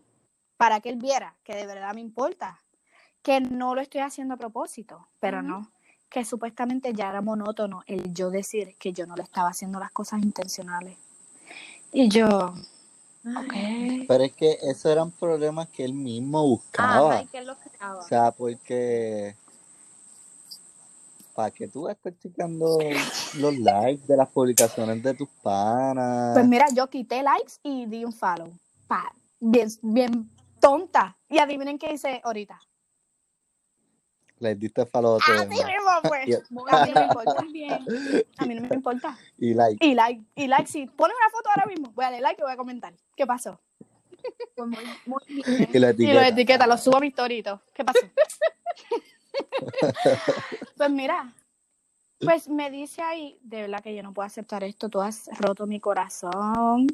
[0.57, 2.59] para que él viera que de verdad me importa,
[3.23, 5.71] que no lo estoy haciendo a propósito, pero no,
[6.09, 9.91] que supuestamente ya era monótono el yo decir que yo no le estaba haciendo las
[9.91, 10.97] cosas intencionales.
[11.93, 12.55] Y yo,
[14.09, 17.23] pero es que esos eran problemas que él mismo buscaba.
[17.45, 17.99] los creaba.
[17.99, 19.37] O sea, porque
[21.35, 22.79] para que tú estés checando
[23.39, 26.35] los likes de las publicaciones de tus panas.
[26.35, 28.51] Pues mira, yo quité likes y di un follow.
[28.87, 30.29] Pa, bien, bien
[30.61, 31.17] tonta.
[31.29, 32.61] Y adivinen qué hice ahorita.
[34.41, 35.63] Les diste el Así mismo,
[36.03, 36.43] pues.
[36.73, 37.37] A mí no me importa.
[38.39, 39.19] A mí no me importa.
[39.37, 39.87] Y like.
[39.87, 42.45] Y like, y like, si pones una foto ahora mismo, voy a darle like y
[42.45, 42.95] voy a comentar.
[43.15, 43.61] ¿Qué pasó?
[44.57, 45.69] Pues muy, muy bien.
[45.73, 45.89] Y lo
[46.21, 46.67] etiqueta.
[46.67, 47.61] lo subo a mi storito.
[47.75, 48.01] ¿Qué pasó?
[50.77, 51.35] pues mira,
[52.21, 55.67] pues me dice ahí, de verdad que yo no puedo aceptar esto, tú has roto
[55.67, 56.87] mi corazón,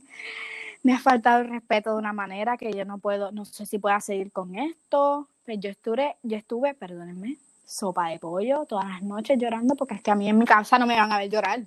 [0.87, 3.81] me has faltado el respeto de una manera que yo no puedo, no sé si
[3.81, 5.27] pueda seguir con esto.
[5.45, 10.03] Pues yo estuve, yo estuve, perdónenme, sopa de pollo todas las noches llorando porque es
[10.03, 11.59] que a mí en mi casa no me van a ver llorar.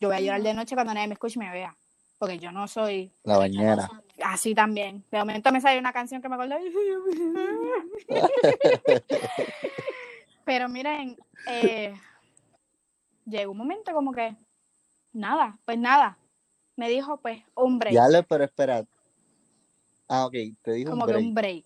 [0.00, 1.72] Yo voy a llorar de noche cuando nadie me escuche y me vea.
[2.18, 3.88] Porque yo no soy La bañera.
[4.24, 5.04] así también.
[5.08, 6.56] De momento me sale una canción que me acuerdo.
[10.44, 11.94] Pero miren, eh,
[13.24, 14.34] llegó un momento como que,
[15.12, 16.18] nada, pues nada.
[16.76, 17.94] Me dijo, pues, un break.
[17.94, 18.84] Ya le, pero espera.
[20.08, 21.26] Ah, ok, te dijo como un que break.
[21.26, 21.64] un break.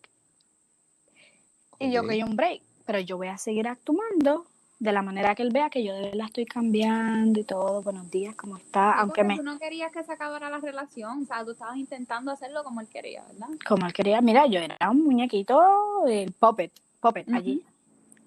[1.81, 4.47] Y yo que un break, pero yo voy a seguir actuando
[4.81, 7.83] de la manera que él vea que yo de verdad estoy cambiando y todo.
[7.83, 8.93] Buenos días, ¿cómo está?
[8.93, 11.77] Sí, Aunque me, tú no querías que se acabara la relación, o sea, tú estabas
[11.77, 13.49] intentando hacerlo como él quería, ¿verdad?
[13.67, 17.37] como él quería, mira, yo era un muñequito, el puppet, puppet, Ujú.
[17.37, 17.65] allí.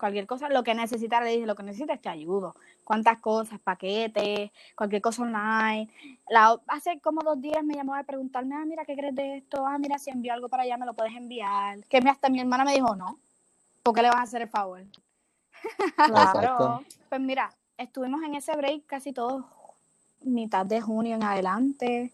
[0.02, 2.56] Cualquier cosa, lo que necesitas, le dije, lo que necesitas te ayudo.
[2.84, 5.92] Cuántas cosas, paquetes, cualquier cosa online.
[6.28, 9.64] La, hace como dos días me llamó a preguntarme, ah, mira, ¿qué crees de esto?
[9.64, 11.84] Ah, mira, si envío algo para allá, me lo puedes enviar.
[11.86, 13.20] Que me- hasta mi hermana me dijo, no,
[13.84, 14.82] ¿por qué le vas a hacer el favor?
[16.00, 16.84] Exacto.
[17.08, 19.46] Pues mira, estuvimos en ese break casi todo
[20.24, 22.12] mitad de junio en adelante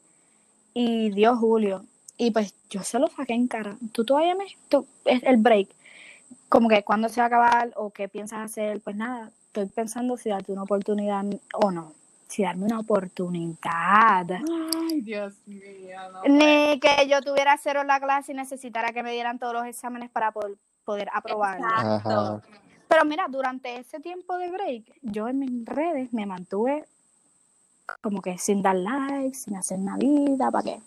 [0.73, 1.85] y dio julio.
[2.17, 3.77] Y pues yo se lo saqué en cara.
[3.93, 4.45] Tú todavía me...
[4.67, 5.69] Tú, es el break.
[6.49, 8.81] Como que cuándo se va a acabar o qué piensas hacer.
[8.81, 11.93] Pues nada, estoy pensando si darte una oportunidad o no.
[12.27, 14.27] Si darme una oportunidad.
[14.29, 16.23] Ay, Dios mío, no.
[16.23, 19.65] Ni que yo tuviera cero en la clase y necesitara que me dieran todos los
[19.65, 21.67] exámenes para poder, poder aprobarlo.
[21.67, 22.41] Ajá.
[22.87, 26.85] Pero mira, durante ese tiempo de break, yo en mis redes me mantuve
[28.01, 30.81] como que sin dar likes, sin hacer nada vida, ¿para qué?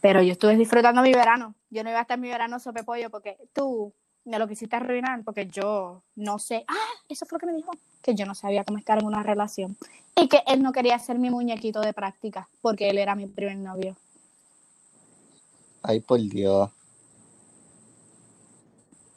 [0.00, 1.54] Pero yo estuve disfrutando mi verano.
[1.70, 3.92] Yo no iba a estar en mi verano sope pollo porque tú
[4.28, 6.64] me lo quisiste arruinar porque yo no sé.
[6.68, 7.72] Ah, eso fue lo que me dijo.
[8.02, 9.76] Que yo no sabía cómo estar en una relación.
[10.14, 13.56] Y que él no quería ser mi muñequito de práctica porque él era mi primer
[13.56, 13.96] novio.
[15.82, 16.70] Ay, por Dios.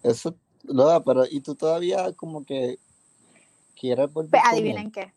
[0.02, 2.80] Eso, Lola, pero ¿y tú todavía como que
[3.80, 5.14] quieres volver Pues adivinen qué.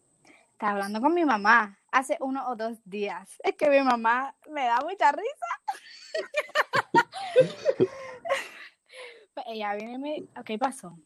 [0.53, 3.31] Estaba hablando con mi mamá hace uno o dos días.
[3.45, 5.47] Es que mi mamá me da mucha risa.
[9.47, 10.97] Ella viene y me ¿qué pasó?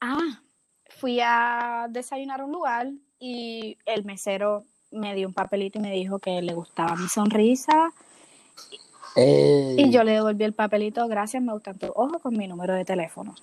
[0.00, 0.40] Ah,
[0.86, 5.92] fui a desayunar a un lugar y el mesero me dio un papelito y me
[5.92, 7.92] dijo que le gustaba mi sonrisa
[9.16, 12.74] Ey, y yo le devolví el papelito, gracias, me gustan tus ojos con mi número
[12.74, 13.34] de teléfono.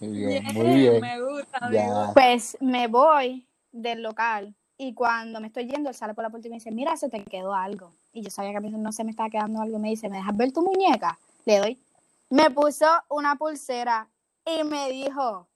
[0.00, 1.00] Muy bien, muy bien.
[1.00, 2.12] Me gusta.
[2.14, 6.48] Pues me voy del local y cuando me estoy yendo, él sale por la puerta
[6.48, 7.92] y me dice, mira, se te quedó algo.
[8.12, 9.78] Y yo sabía que a mí no se me estaba quedando algo.
[9.78, 11.18] Me dice, ¿me dejas ver tu muñeca?
[11.44, 11.78] Le doy.
[12.30, 14.08] Me puso una pulsera
[14.46, 15.48] y me dijo,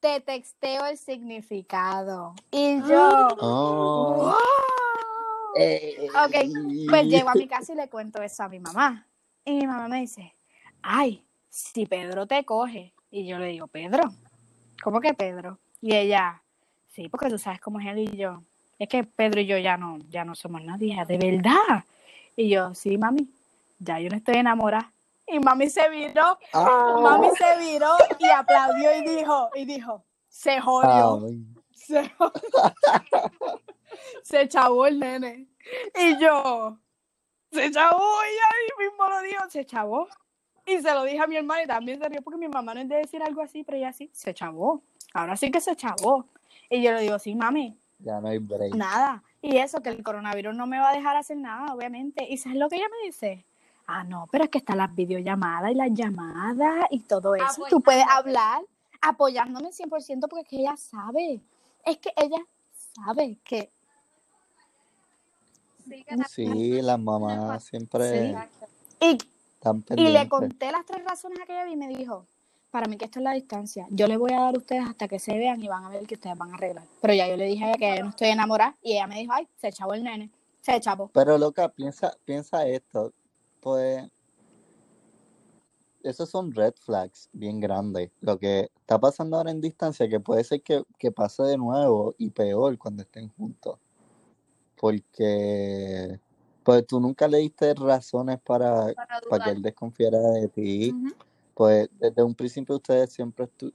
[0.00, 2.34] te texteo el significado.
[2.50, 4.34] Y yo, Oh.
[5.54, 6.34] Ok,
[6.88, 9.06] Pues llego a mi casa y le cuento eso a mi mamá.
[9.44, 10.34] Y mi mamá me dice,
[10.82, 12.92] ay, si Pedro te coge.
[13.10, 14.12] Y yo le digo, Pedro,
[14.82, 15.58] ¿cómo que Pedro?
[15.80, 16.42] Y ella,
[16.88, 18.42] sí, porque tú sabes cómo es él y yo.
[18.78, 21.84] Es que Pedro y yo ya no, ya no somos nadie, de verdad.
[22.36, 23.28] Y yo, sí, mami,
[23.78, 24.92] ya yo no estoy enamorada.
[25.30, 26.96] Y mami se viró, Ah.
[27.00, 31.20] mami se viró y aplaudió y dijo, y dijo, se jodió
[31.72, 32.10] se,
[34.22, 35.46] se chavó el nene.
[35.98, 36.78] Y yo,
[37.52, 40.08] se chavó, y ahí mismo lo dijo, se chavó.
[40.66, 42.80] Y se lo dije a mi hermana y también se rió porque mi mamá no
[42.80, 44.82] es de decir algo así, pero ella sí, se chavó.
[45.14, 46.26] Ahora sí que se chavó.
[46.68, 48.74] Y yo le digo, sí, mami, ya no hay break.
[48.74, 49.22] nada.
[49.40, 52.26] Y eso, que el coronavirus no me va a dejar hacer nada, obviamente.
[52.28, 53.46] ¿Y sabes lo que ella me dice?
[53.90, 57.64] Ah, no, pero es que están las videollamadas y las llamadas y todo eso.
[57.70, 58.60] Tú puedes hablar
[59.00, 61.40] apoyándome 100% porque es que ella sabe.
[61.86, 62.36] Es que ella
[62.94, 63.70] sabe que
[65.88, 68.36] Sí, que la- Sí, las mamás siempre Sí.
[69.00, 69.18] Y,
[69.54, 72.26] están y le conté las tres razones a aquella y me dijo,
[72.70, 73.86] para mí que esto es la distancia.
[73.88, 76.06] Yo le voy a dar a ustedes hasta que se vean y van a ver
[76.06, 76.84] que ustedes van a arreglar.
[77.00, 79.14] Pero ya yo le dije a ella que yo no estoy enamorada y ella me
[79.18, 80.28] dijo, ay, se echó el nene.
[80.60, 81.08] Se echó.
[81.14, 83.14] Pero loca, piensa, piensa esto,
[83.68, 84.10] pues
[86.02, 88.10] esos son red flags bien grandes.
[88.20, 92.14] Lo que está pasando ahora en distancia, que puede ser que, que pase de nuevo
[92.18, 93.78] y peor cuando estén juntos.
[94.76, 96.18] Porque
[96.62, 100.94] pues tú nunca le diste razones para, Para para que él desconfiara de ti.
[101.54, 103.74] Pues desde un principio ustedes siempre estu-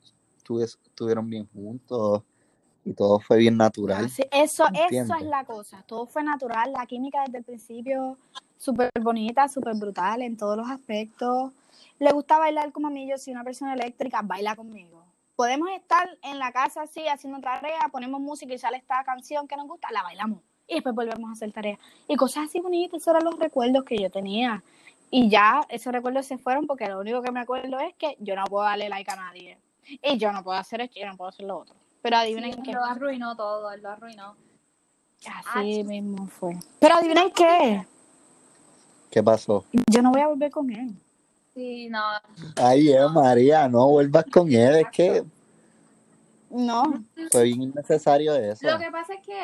[0.63, 2.23] estuvieron bien juntos
[2.85, 4.05] y todo fue bien natural.
[4.05, 5.83] Así- eso, eso es la cosa.
[5.87, 6.71] Todo fue natural.
[6.73, 8.17] La química desde el principio,
[8.57, 11.51] súper bonita, súper brutal en todos los aspectos.
[11.99, 13.07] Le gusta bailar como a mí.
[13.09, 15.03] Yo soy una persona eléctrica, baila conmigo.
[15.35, 19.55] Podemos estar en la casa así, haciendo tarea, ponemos música y sale esta canción que
[19.57, 20.39] nos gusta, la bailamos.
[20.67, 21.77] Y después volvemos a hacer tarea.
[22.07, 24.63] Y cosas así bonitas, esos eran los recuerdos que yo tenía.
[25.09, 28.35] Y ya esos recuerdos se fueron porque lo único que me acuerdo es que yo
[28.35, 29.57] no puedo darle like a nadie.
[30.01, 31.75] Y yo no puedo hacer esto y yo no puedo hacer lo otro.
[32.03, 32.73] Pero Sí, adivinen él qué.
[32.73, 34.35] lo arruinó todo, él lo arruinó.
[35.25, 35.85] Así Ach.
[35.87, 36.59] mismo fue.
[36.79, 37.87] Pero adivinen qué.
[39.09, 39.65] ¿Qué pasó?
[39.89, 40.93] Yo no voy a volver con él.
[41.53, 42.01] Sí, no.
[42.57, 44.75] Ay, eh, María, no vuelvas con él.
[44.75, 45.23] Es que
[46.49, 47.03] No.
[47.31, 48.69] fue bien innecesario eso.
[48.69, 49.39] Lo que pasa es que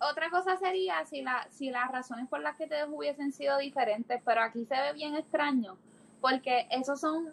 [0.00, 3.58] otra cosa sería si, la, si las razones por las que te dejó hubiesen sido
[3.58, 5.76] diferentes, pero aquí se ve bien extraño,
[6.22, 7.32] porque esos son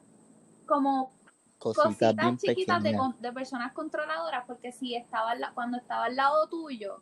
[0.66, 1.12] como
[1.60, 7.02] Cositas chiquitas de, de personas controladoras, porque si estaba la- cuando estaba al lado tuyo,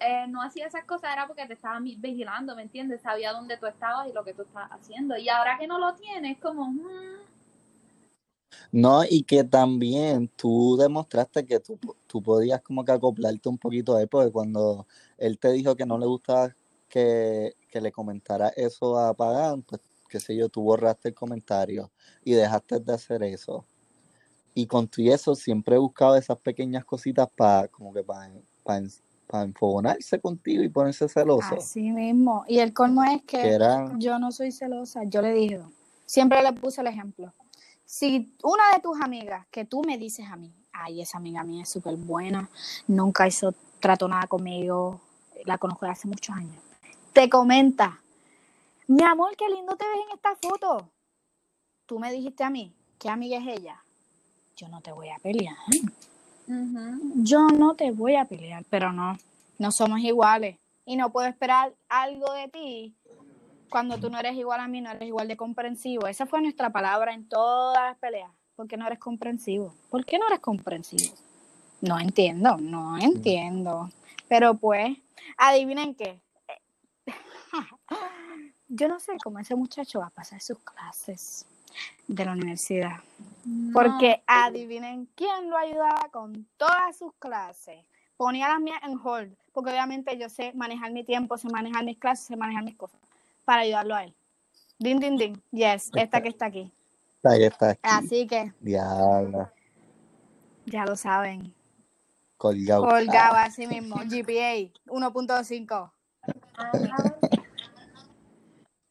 [0.00, 3.02] eh, no hacía esas cosas, era porque te estaba mi- vigilando, ¿me entiendes?
[3.02, 5.16] Sabía dónde tú estabas y lo que tú estabas haciendo.
[5.16, 7.18] Y ahora que no lo tienes, como, mm,
[8.72, 13.94] No, y que también tú demostraste que tú, tú podías como que acoplarte un poquito
[13.96, 14.86] a él, porque cuando
[15.18, 16.54] él te dijo que no le gustaba
[16.88, 21.90] que, que le comentara eso a Pagan, pues qué sé yo, tú borraste el comentario
[22.24, 23.64] y dejaste de hacer eso.
[24.54, 28.30] Y con tu y eso siempre he buscado esas pequeñas cositas para como que para
[29.28, 31.56] para enfogonarse contigo y ponerse celoso.
[31.58, 32.44] Así mismo.
[32.48, 35.04] Y el colmo es Que que era, yo no soy celosa.
[35.04, 35.60] Yo le dije,
[36.06, 37.32] siempre le puse el ejemplo.
[37.84, 41.62] Si una de tus amigas, que tú me dices a mí, ay, esa amiga mía
[41.62, 42.50] es súper buena,
[42.86, 45.00] nunca hizo, trató nada conmigo,
[45.44, 46.56] la conozco de hace muchos años,
[47.12, 48.00] te comenta,
[48.88, 50.90] mi amor, qué lindo te ves en esta foto.
[51.86, 53.82] Tú me dijiste a mí, ¿qué amiga es ella?
[54.56, 55.56] Yo no te voy a pelear.
[56.46, 57.12] ujú.
[57.16, 59.16] Yo no te voy a pelear, pero no,
[59.58, 60.58] no somos iguales.
[60.86, 62.96] Y no puedo esperar algo de ti
[63.68, 66.06] cuando tú no eres igual a mí, no eres igual de comprensivo.
[66.06, 68.30] Esa fue nuestra palabra en todas las peleas.
[68.56, 69.74] ¿Por qué no eres comprensivo?
[69.90, 71.14] ¿Por qué no eres comprensivo?
[71.82, 73.90] No entiendo, no entiendo.
[74.28, 74.96] Pero pues,
[75.36, 76.20] adivinen qué.
[78.68, 81.46] Yo no sé cómo ese muchacho va a pasar sus clases
[82.06, 82.96] de la universidad.
[83.72, 87.84] Porque adivinen quién lo ayudaba con todas sus clases.
[88.16, 91.98] Ponía las mías en hold, porque obviamente yo sé manejar mi tiempo, sé manejar mis
[91.98, 93.00] clases, sé manejar mis cosas,
[93.44, 94.14] para ayudarlo a él.
[94.78, 95.42] Din, din, din.
[95.50, 96.70] Yes, esta que está aquí.
[97.24, 99.52] ahí está aquí, Así que diabla,
[100.66, 101.54] ya lo saben.
[102.36, 102.86] colgado.
[102.86, 103.96] Colgado así mismo.
[103.96, 105.90] GPA 1.5.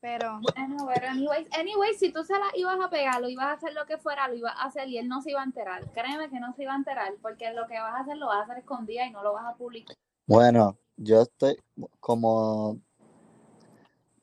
[0.08, 3.52] Pero Bueno, pero anyways, anyways, si tú se la ibas a pegar, lo ibas a
[3.54, 5.84] hacer lo que fuera, lo ibas a hacer y él no se iba a enterar.
[5.92, 8.38] Créeme que no se iba a enterar, porque lo que vas a hacer lo vas
[8.38, 9.98] a hacer escondida y no lo vas a publicar.
[10.26, 11.58] Bueno, yo estoy
[12.00, 12.78] como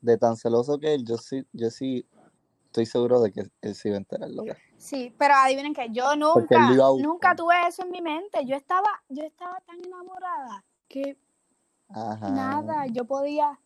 [0.00, 2.08] de tan celoso que él, yo sí, yo sí
[2.64, 4.56] estoy seguro de que él se iba a enterar lo que.
[4.78, 6.66] sí, pero adivinen que yo nunca,
[6.96, 8.46] nunca tuve eso en mi mente.
[8.46, 11.18] Yo estaba, yo estaba tan enamorada que
[11.88, 12.30] Ajá.
[12.30, 13.60] Nada, yo podía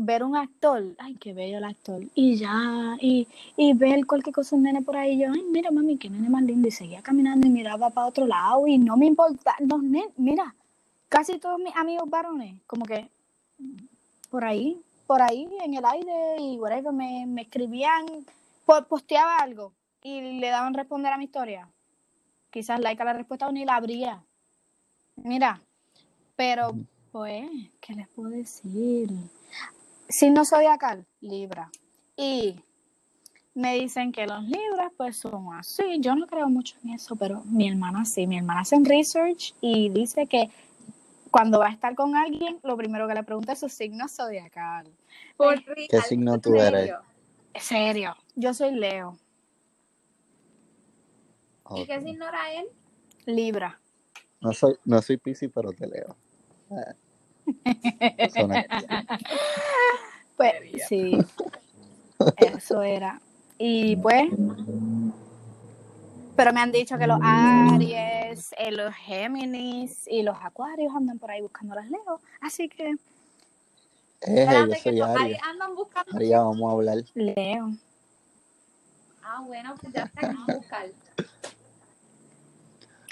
[0.00, 4.54] ver un actor, ay, qué bello el actor, y ya, y, y ver cualquier cosa,
[4.54, 7.48] un nene por ahí, yo, ay, mira, mami, qué nene más lindo, y seguía caminando
[7.48, 10.54] y miraba para otro lado, y no me importa, los nenes, mira,
[11.08, 13.08] casi todos mis amigos varones, como que
[14.30, 18.06] por ahí, por ahí, en el aire, y whatever, me, me escribían,
[18.64, 21.68] po- posteaba algo, y le daban responder a mi historia,
[22.50, 24.22] quizás like a la respuesta o ni la abría,
[25.16, 25.60] mira,
[26.36, 26.76] pero
[27.10, 29.10] pues, ¿qué les puedo decir?
[30.08, 31.70] Signo zodiacal, Libra.
[32.16, 32.60] Y
[33.54, 36.00] me dicen que los Libras pues son así.
[36.00, 38.26] Yo no creo mucho en eso, pero mi hermana sí.
[38.26, 40.50] Mi hermana hace un research y dice que
[41.30, 44.86] cuando va a estar con alguien, lo primero que le pregunta es su signo zodiacal.
[45.36, 46.70] Por ¿Qué real, signo tú eres?
[46.72, 47.00] serio.
[47.52, 48.16] En serio.
[48.34, 49.18] Yo soy Leo,
[51.76, 52.66] ¿Y qué signo era él?
[53.26, 53.78] Libra.
[54.40, 56.16] No soy, no soy Piscis, pero te leo.
[60.36, 60.52] Pues
[60.88, 61.18] sí,
[62.36, 63.20] eso era.
[63.58, 64.30] Y pues,
[66.36, 71.32] pero me han dicho que los Aries, eh, los Géminis y los Acuarios andan por
[71.32, 72.20] ahí buscando las Leo.
[72.40, 72.94] Así que
[74.20, 75.38] Eje, yo que soy los Aries.
[75.42, 76.12] Andan buscando.
[76.12, 76.98] María, vamos a hablar.
[77.14, 77.72] Leo.
[79.24, 80.86] Ah, bueno, pues ya está, vamos a buscar.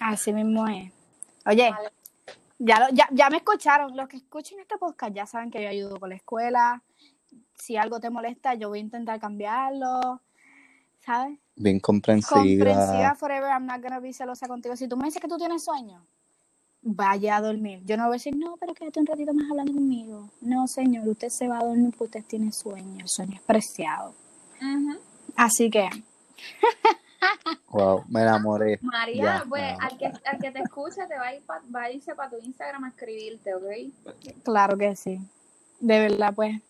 [0.00, 0.92] Así mismo es.
[1.46, 1.90] Oye, Vale.
[2.58, 3.96] Ya, lo- ya, ya me escucharon.
[3.96, 6.82] Los que escuchen este podcast ya saben que yo ayudo con la escuela.
[7.54, 10.20] Si algo te molesta, yo voy a intentar cambiarlo.
[11.04, 11.38] ¿Sabes?
[11.54, 12.40] Bien comprensiva.
[12.40, 14.74] comprensiva forever, I'm not gonna be celosa contigo.
[14.76, 16.04] Si tú me dices que tú tienes sueño,
[16.82, 17.82] vaya a dormir.
[17.84, 20.30] Yo no voy a decir, no, pero quédate un ratito más hablando conmigo.
[20.40, 22.98] No, señor, usted se va a dormir porque usted tiene sueño.
[23.00, 24.14] El sueño es preciado.
[25.36, 25.88] Así que,
[27.68, 28.78] Wow, me enamoré.
[28.82, 31.82] María, Ya, pues al que, al que te escuche te va a, ir pa- va
[31.82, 34.42] a irse para tu Instagram a escribirte, ¿ok?
[34.42, 35.20] claro que sí.
[35.80, 36.60] De verdad, pues.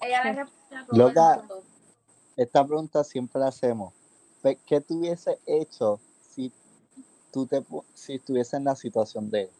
[0.00, 0.38] Ella le Sí.
[0.38, 1.32] responde a todo Loca.
[1.34, 1.62] el mundo.
[2.36, 3.92] Esta pregunta siempre la hacemos.
[4.66, 6.00] ¿Qué tú hubiese hecho
[6.34, 6.50] si
[7.30, 7.62] tú te,
[7.94, 9.50] si estuviese en la situación de él.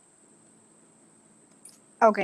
[2.00, 2.18] Ok.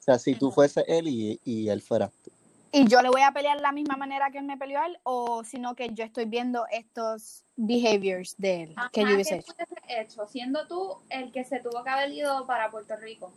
[0.00, 2.31] O sea, si tú fuese él y, y él fueras tú.
[2.74, 4.98] ¿Y yo le voy a pelear la misma manera que él me peleó a él?
[5.02, 9.44] ¿O sino que yo estoy viendo estos behaviors de él que yo hubiese
[9.86, 10.26] ¿qué hecho?
[10.26, 13.30] Siendo tú el que se tuvo que haber ido para Puerto Rico.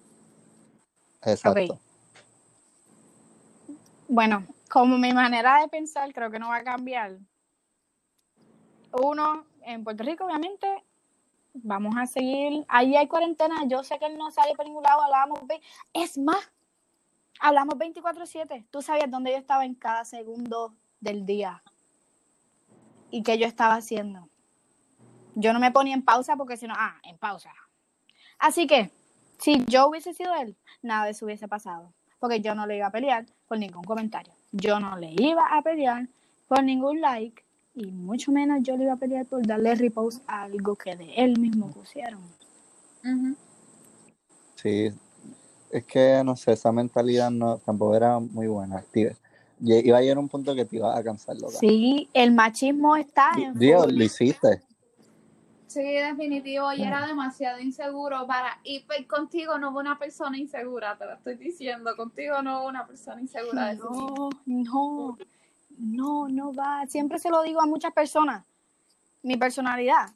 [1.21, 1.77] Exacto.
[4.07, 7.17] Bueno, como mi manera de pensar creo que no va a cambiar.
[8.93, 10.67] Uno, en Puerto Rico, obviamente,
[11.53, 12.63] vamos a seguir.
[12.69, 13.65] Ahí hay cuarentena.
[13.67, 15.01] Yo sé que él no sale por ningún lado.
[15.01, 15.39] Hablábamos.
[15.91, 16.49] Es más,
[17.39, 18.65] hablamos 24-7.
[18.69, 21.61] Tú sabías dónde yo estaba en cada segundo del día
[23.11, 24.27] y qué yo estaba haciendo.
[25.35, 27.51] Yo no me ponía en pausa porque si no, ah, en pausa.
[28.39, 28.91] Así que,
[29.37, 31.93] si yo hubiese sido él, nada de eso hubiese pasado.
[32.19, 34.33] Porque yo no le iba a pelear por ningún comentario.
[34.51, 36.07] Yo no le iba a pelear
[36.47, 37.43] por ningún like.
[37.73, 41.13] Y mucho menos yo le iba a pelear por darle repost a algo que de
[41.15, 42.23] él mismo pusieron.
[43.03, 43.35] Ujú.
[44.55, 44.93] Sí.
[45.75, 48.81] Es que, no sé, esa mentalidad no, tampoco era muy buena.
[48.93, 49.09] Tío.
[49.59, 51.57] Iba a llegar a un punto que te iba a cansar, loca.
[51.57, 53.93] Sí, el machismo está en Dios, full.
[53.93, 54.61] lo hiciste.
[55.67, 58.57] Sí, definitivo, y era demasiado inseguro para...
[58.63, 61.93] Y pues, contigo no hubo una persona insegura, te lo estoy diciendo.
[61.97, 63.75] Contigo no hubo una persona insegura de.
[63.75, 65.17] No, no,
[65.77, 66.87] no, no va.
[66.87, 68.45] Siempre se lo digo a muchas personas.
[69.23, 70.11] Mi personalidad.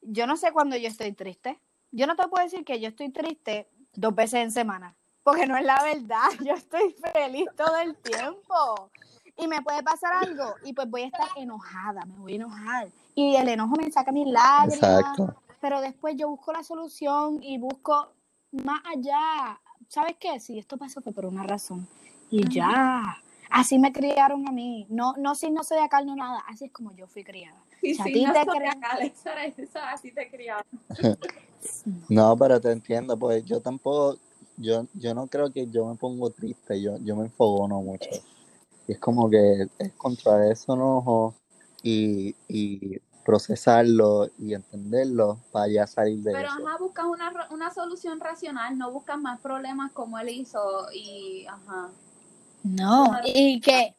[0.00, 1.60] Yo no sé cuándo yo estoy triste.
[1.90, 4.94] Yo no te puedo decir que yo estoy triste dos veces en semana.
[5.22, 6.28] Porque no es la verdad.
[6.44, 8.90] Yo estoy feliz todo el tiempo.
[9.38, 12.88] Y me puede pasar algo y pues voy a estar enojada, me voy a enojar.
[13.14, 14.76] Y el enojo me saca mis lágrimas.
[14.82, 15.42] Exacto.
[15.60, 18.12] Pero después yo busco la solución y busco
[18.52, 19.60] más allá.
[19.88, 20.40] ¿Sabes qué?
[20.40, 21.86] Si esto pasó fue por una razón.
[22.30, 23.18] Y ya.
[23.50, 24.86] Así me criaron a mí.
[24.88, 26.42] No, no si no soy de acá, no nada.
[26.48, 27.58] Así es como yo fui criada.
[27.82, 30.64] Y Si a ti no te soy crean- acá, era- esa así te criaba.
[32.08, 34.18] No, pero te entiendo, pues yo tampoco,
[34.56, 38.10] yo, yo no creo que yo me pongo triste, yo, yo me enfogono mucho.
[38.86, 41.34] Y es como que es contra ese enojo
[41.82, 46.66] y, y procesarlo y entenderlo para ya salir de Pero eso.
[46.66, 51.90] ajá, buscas una, una solución racional, no buscas más problemas como él hizo y ajá.
[52.62, 53.94] No, y que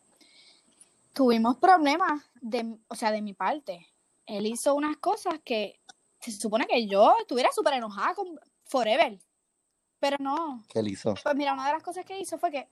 [1.14, 3.88] tuvimos problemas de, o sea, de mi parte.
[4.26, 5.80] Él hizo unas cosas que
[6.32, 9.20] se supone que yo estuviera súper enojada con Forever.
[10.00, 10.64] Pero no.
[10.70, 11.16] ¿Qué él hizo?
[11.22, 12.70] Pues mira, una de las cosas que hizo fue que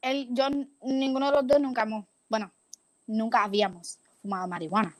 [0.00, 0.48] él, yo,
[0.82, 2.52] ninguno de los dos nunca hemos, bueno,
[3.06, 4.96] nunca habíamos fumado marihuana.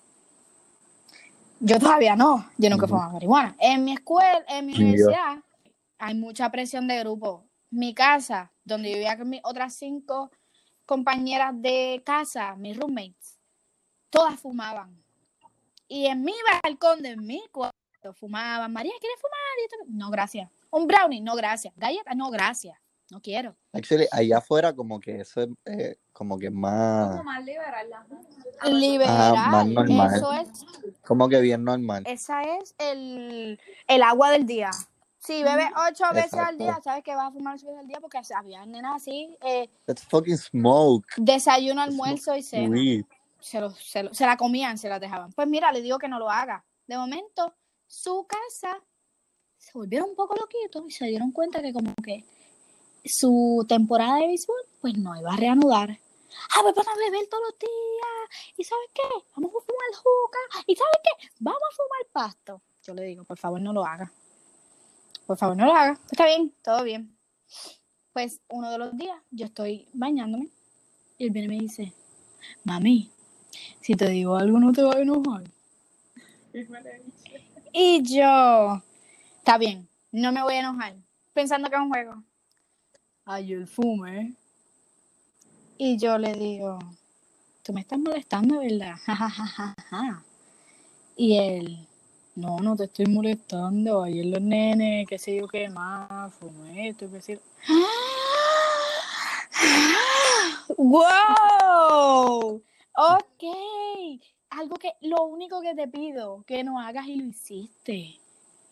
[1.58, 3.56] Yo todavía no, yo nunca he fumado marihuana.
[3.58, 5.38] En mi escuela, en mi universidad,
[5.98, 7.44] hay mucha presión de grupo.
[7.70, 10.30] Mi casa, donde yo vivía con mis otras cinco
[10.84, 13.38] compañeras de casa, mis roommates,
[14.08, 15.02] todas fumaban.
[15.88, 17.76] Y en mi balcón de mi cuarto
[18.12, 18.72] fumaban.
[18.72, 19.36] María, ¿quieres fumar?
[19.64, 20.50] Esto- No, gracias.
[20.70, 21.72] Un brownie, no, gracias.
[21.76, 22.76] Galleta, no, gracias.
[23.10, 23.54] No quiero.
[23.72, 27.92] Actually, allá afuera como que eso es eh, como que más, Como más liberal.
[27.92, 28.68] ajá.
[28.68, 29.34] Liberal.
[29.50, 30.14] más normal.
[30.16, 30.48] Eso es,
[31.02, 32.02] como que bien normal.
[32.06, 34.70] esa es el, el agua del día.
[35.18, 37.98] Si bebes ocho veces al día, sabes que vas a fumar ocho veces al día
[38.00, 41.06] porque había nenas así, eh, Let's fucking smoke.
[41.16, 42.76] desayuno, almuerzo y cena.
[43.40, 45.32] Se, lo- se, lo- se la comían, se la dejaban.
[45.32, 46.64] Pues mira, le digo que no lo haga.
[46.88, 47.54] De momento,
[47.86, 48.82] su casa
[49.56, 52.24] se volvieron un poco loquitos y se dieron cuenta que como que
[53.04, 55.98] su temporada de béisbol pues no iba a reanudar.
[56.54, 58.54] Ah, pues van a beber todos los días.
[58.56, 59.02] ¿Y sabes qué?
[59.36, 60.64] Vamos a fumar juca.
[60.66, 61.28] ¿Y sabes qué?
[61.40, 62.62] Vamos a fumar pasto.
[62.82, 64.12] Yo le digo, por favor, no lo haga.
[65.26, 65.98] Por favor, no lo haga.
[66.10, 67.16] Está bien, todo bien.
[68.12, 70.48] Pues uno de los días yo estoy bañándome
[71.18, 71.92] y él viene y me dice,
[72.64, 73.10] mami,
[73.80, 75.44] si te digo algo no te va a enojar.
[77.78, 78.82] Y yo,
[79.36, 80.94] está bien, no me voy a enojar,
[81.34, 82.22] pensando que es un juego.
[83.26, 84.34] Ayer fumé.
[85.76, 86.78] Y yo le digo,
[87.62, 88.94] tú me estás molestando, ¿verdad?
[91.18, 91.86] y él,
[92.34, 94.04] no, no te estoy molestando.
[94.04, 97.40] Ayer los nenes, qué sé yo qué más, fumé esto, qué sé yo.
[100.78, 102.62] ¡Wow!
[102.94, 103.44] Ok.
[104.58, 108.18] Algo que, lo único que te pido, que no hagas y lo hiciste.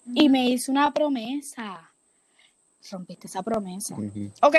[0.07, 1.93] Y me hizo una promesa.
[2.91, 3.95] Rompiste esa promesa.
[3.95, 4.31] Ujú.
[4.43, 4.57] Ok,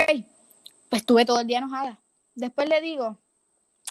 [0.88, 1.98] pues estuve todo el día enojada.
[2.34, 3.18] Después le digo,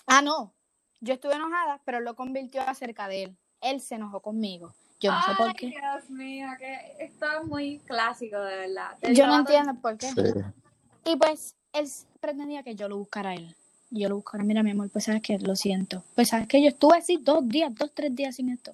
[0.08, 0.54] ah, no,
[1.02, 3.38] yo estuve enojada, pero lo convirtió acerca de él.
[3.62, 4.74] Él se enojó conmigo.
[5.00, 5.68] Yo no sé por qué.
[5.68, 8.98] Dios mío, que esto es muy clásico, de verdad.
[9.00, 10.08] Te Yo no entiendo por qué.
[10.10, 11.12] Sí.
[11.12, 13.56] Y pues él pretendía que yo lo buscara a él.
[13.92, 16.04] Y yo lo buscara, mira mi amor, pues sabes que lo siento.
[16.16, 18.74] Pues sabes que yo estuve así dos días, dos, tres días sin esto.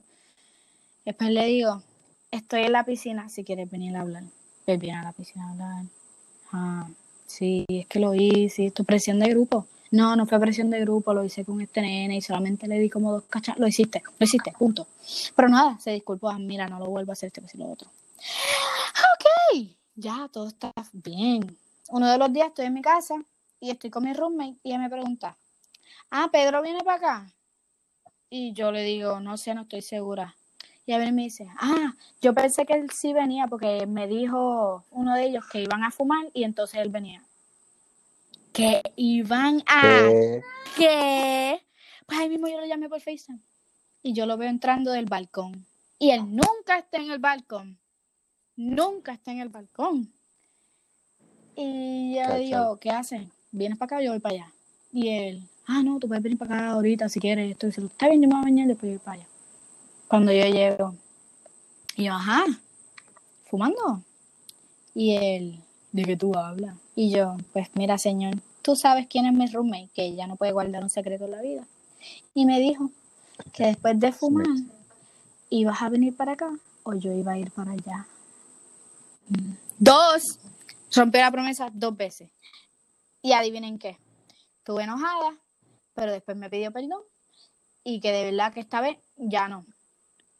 [1.06, 1.82] Después le digo,
[2.30, 4.24] estoy en la piscina, si quieres venir a hablar.
[4.66, 5.86] Ven, viene a la piscina a hablar.
[6.52, 6.88] Ah,
[7.26, 9.68] sí, es que lo hice, esto es presión de grupo.
[9.92, 12.90] No, no fue presión de grupo, lo hice con este nene y solamente le di
[12.90, 13.60] como dos cachas.
[13.60, 14.88] Lo hiciste, lo hiciste, punto.
[15.36, 17.90] Pero nada, se disculpó, ah, mira, no lo vuelvo a hacer, este y lo otro.
[19.16, 21.58] Ok, ya, todo está bien.
[21.90, 23.16] Uno de los días estoy en mi casa
[23.62, 25.38] y estoy con mi roommate y ella me pregunta,
[26.10, 27.34] ah, Pedro viene para acá.
[28.30, 30.36] Y yo le digo, no sé, no estoy segura.
[30.86, 34.84] Y a ver me dice, ah, yo pensé que él sí venía porque me dijo
[34.90, 37.24] uno de ellos que iban a fumar y entonces él venía.
[38.52, 39.82] Que iban a...
[39.82, 40.42] ¿Qué?
[40.76, 41.62] ¿Qué?
[42.08, 43.40] Pues ahí mismo yo lo llamé por FaceTime.
[44.02, 45.68] Y yo lo veo entrando del balcón.
[46.00, 47.78] Y él nunca está en el balcón.
[48.56, 50.12] Nunca está en el balcón.
[51.56, 52.36] Y yo Cacha.
[52.38, 53.28] digo, ¿qué haces?
[53.52, 54.52] ¿Vienes para acá yo voy para allá?
[54.92, 57.52] Y él, ah, no, tú puedes venir para acá ahorita si quieres.
[57.52, 57.86] Esto, eso.
[57.86, 59.28] está bien, yo me voy a bañar después yo voy para allá.
[60.08, 60.96] Cuando yo llego,
[61.96, 62.46] y yo, ajá,
[63.50, 64.02] fumando.
[64.94, 65.60] Y él,
[65.92, 66.76] ¿de qué tú hablas?
[66.96, 70.52] Y yo, pues mira, señor, tú sabes quién es mi roommate, que ella no puede
[70.52, 71.66] guardar un secreto en la vida.
[72.34, 72.90] Y me dijo
[73.54, 74.48] que después de fumar,
[75.50, 76.50] ibas a venir para acá
[76.84, 78.08] o yo iba a ir para allá.
[79.78, 80.40] Dos,
[80.94, 82.30] rompió la promesa dos veces.
[83.22, 83.98] Y adivinen qué,
[84.58, 85.36] estuve enojada,
[85.94, 87.02] pero después me pidió perdón
[87.84, 89.66] y que de verdad que esta vez ya no,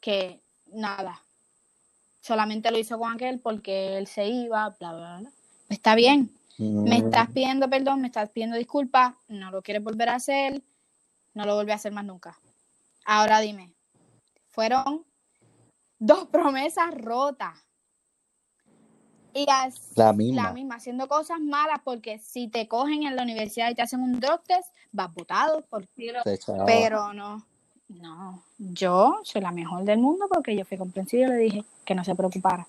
[0.00, 1.22] que nada,
[2.20, 5.32] solamente lo hizo con aquel porque él se iba, bla, bla, bla.
[5.68, 10.08] Está bien, me Mm, estás pidiendo perdón, me estás pidiendo disculpas, no lo quieres volver
[10.08, 10.62] a hacer,
[11.34, 12.38] no lo vuelve a hacer más nunca.
[13.04, 13.72] Ahora dime,
[14.48, 15.04] fueron
[15.98, 17.58] dos promesas rotas.
[19.34, 20.42] Y as- La misma.
[20.44, 24.00] la misma, haciendo cosas malas, porque si te cogen en la universidad y te hacen
[24.00, 25.62] un drug test, vas votado.
[25.62, 25.86] Por...
[26.66, 27.44] Pero no,
[27.88, 31.94] no, yo soy la mejor del mundo porque yo fui comprensiva y le dije que
[31.94, 32.66] no se preocupara.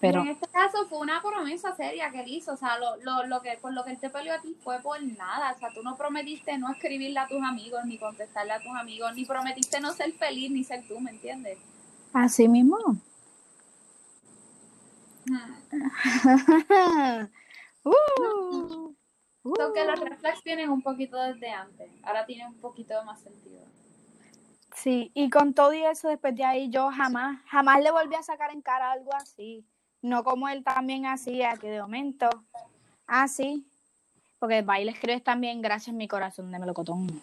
[0.00, 2.96] Pero Y en este caso fue una promesa seria que él hizo, o sea, lo,
[2.96, 5.58] lo, lo que, por lo que él te peleó a ti fue por nada, o
[5.60, 9.24] sea, tú no prometiste no escribirle a tus amigos, ni contestarle a tus amigos, ni
[9.24, 11.56] prometiste no ser feliz, ni ser tú, ¿me entiendes?
[12.12, 12.76] así mismo.
[17.84, 18.94] Uh,
[19.42, 20.04] So que los uh.
[20.04, 23.60] red flags vienen un poquito desde antes, ahora tiene un poquito más sentido.
[24.74, 28.22] Sí, y con todo y eso, después de ahí yo jamás, jamás le volví a
[28.22, 29.66] sacar en cara algo así.
[30.00, 32.28] No como él también hacía, que de momento,
[33.06, 33.68] ah, sí,
[34.38, 37.22] porque va y le escribes también gracias mi corazón de melocotón.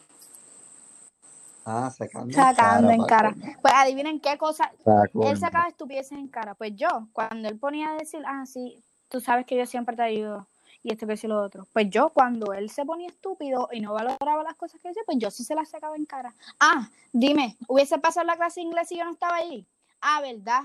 [1.65, 3.29] Ah, sacando, Sacando en cara.
[3.31, 3.59] Paco.
[3.61, 5.29] Pues adivinen qué cosa, Sacó.
[5.29, 6.55] él sacaba estupideces en cara.
[6.55, 10.01] Pues yo, cuando él ponía a decir, ah, sí, tú sabes que yo siempre te
[10.03, 10.47] ayudo,
[10.81, 11.67] y esto que sí lo otro.
[11.73, 15.17] Pues yo, cuando él se ponía estúpido y no valoraba las cosas que decía, pues
[15.19, 16.33] yo sí se las sacaba en cara.
[16.59, 19.67] Ah, dime, ¿hubiese pasado la clase de inglés si yo no estaba ahí?
[20.01, 20.63] Ah, ¿verdad?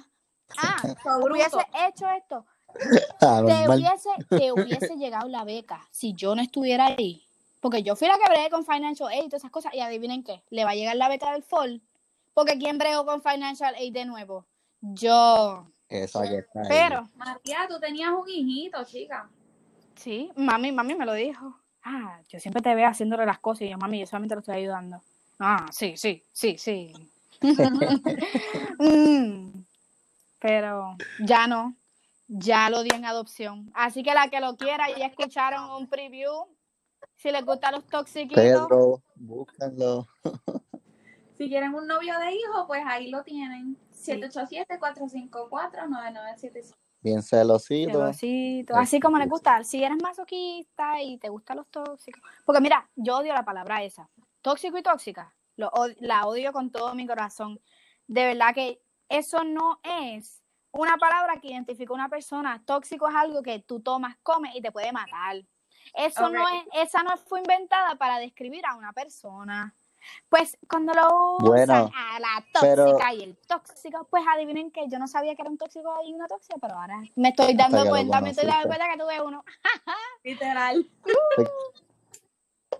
[0.56, 0.76] Ah,
[1.20, 2.46] hubiese hecho esto.
[3.20, 7.23] Ah, Te hubiese, te hubiese llegado la beca si yo no estuviera ahí.
[7.64, 9.72] Porque yo fui la que bregué con Financial Aid y todas esas cosas.
[9.72, 11.80] Y adivinen qué, le va a llegar la beca del fall.
[12.34, 14.44] Porque ¿quién bregó con Financial Aid de nuevo?
[14.82, 15.66] Yo.
[15.88, 16.66] Esa que está ahí.
[16.68, 19.30] Pero, María, tú tenías un hijito, chica.
[19.94, 21.58] sí, mami, mami me lo dijo.
[21.82, 24.56] Ah, yo siempre te veo haciéndole las cosas y yo, mami, yo solamente lo estoy
[24.56, 25.00] ayudando.
[25.38, 26.92] Ah, sí, sí, sí, sí.
[28.78, 29.64] Mm,
[30.38, 31.74] Pero ya no,
[32.28, 33.70] ya lo di en adopción.
[33.72, 36.46] Así que la que lo quiera, ya escucharon un preview.
[37.16, 40.06] Si les gustan los toxiquitos, Pedro, búscanlo.
[41.36, 43.76] Si quieren un novio de hijo, pues ahí lo tienen.
[43.92, 46.76] 787-454-9975.
[47.00, 47.90] Bien celosito.
[47.90, 49.64] celosito, así como les gusta.
[49.64, 52.22] Si eres masoquista y te gustan los tóxicos.
[52.46, 54.08] Porque mira, yo odio la palabra esa.
[54.42, 55.34] Tóxico y tóxica.
[55.56, 57.60] Lo, la odio con todo mi corazón.
[58.06, 62.62] De verdad que eso no es una palabra que identifica a una persona.
[62.64, 65.44] Tóxico es algo que tú tomas, comes y te puede matar.
[65.94, 69.74] Eso no es, esa no fue inventada para describir a una persona.
[70.28, 74.86] Pues cuando lo usan Bueno, a la pero- tóxica y el tóxico, pues adivinen que
[74.88, 77.86] yo no sabía que era un tóxico y una tóxica, pero ahora me estoy dando
[77.88, 79.44] cuenta, me estoy dando cuenta que tuve uno.
[80.24, 80.86] Literal.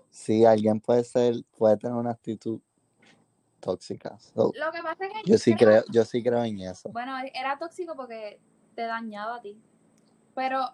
[0.09, 2.59] Sí, alguien puede ser, puede tener una actitud
[3.59, 4.17] tóxica.
[4.19, 6.89] So, Lo que pasa es que yo sí creo, yo sí creo en eso.
[6.89, 8.39] Bueno, era tóxico porque
[8.75, 9.59] te dañaba a ti.
[10.33, 10.71] Pero,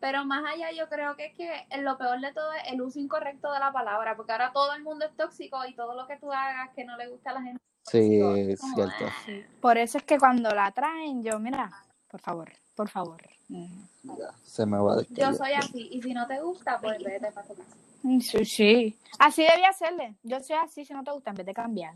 [0.00, 2.98] pero más allá yo creo que es que lo peor de todo es el uso
[2.98, 6.16] incorrecto de la palabra, porque ahora todo el mundo es tóxico y todo lo que
[6.16, 7.62] tú hagas que no le gusta a la gente.
[7.82, 9.04] Sí, es como, cierto.
[9.06, 11.70] ah, Por eso es que cuando la traen, yo, mira,
[12.10, 13.22] por favor, por favor.
[13.48, 13.82] Mm.
[14.04, 15.34] Ya, se me va a Yo descargar.
[15.36, 17.76] soy así, y si no te gusta, pues vete para tu casa.
[18.20, 18.98] Sí, sí.
[19.18, 20.14] Así debía hacerle.
[20.22, 21.94] Yo soy así, si no te gusta, en vez de cambiar.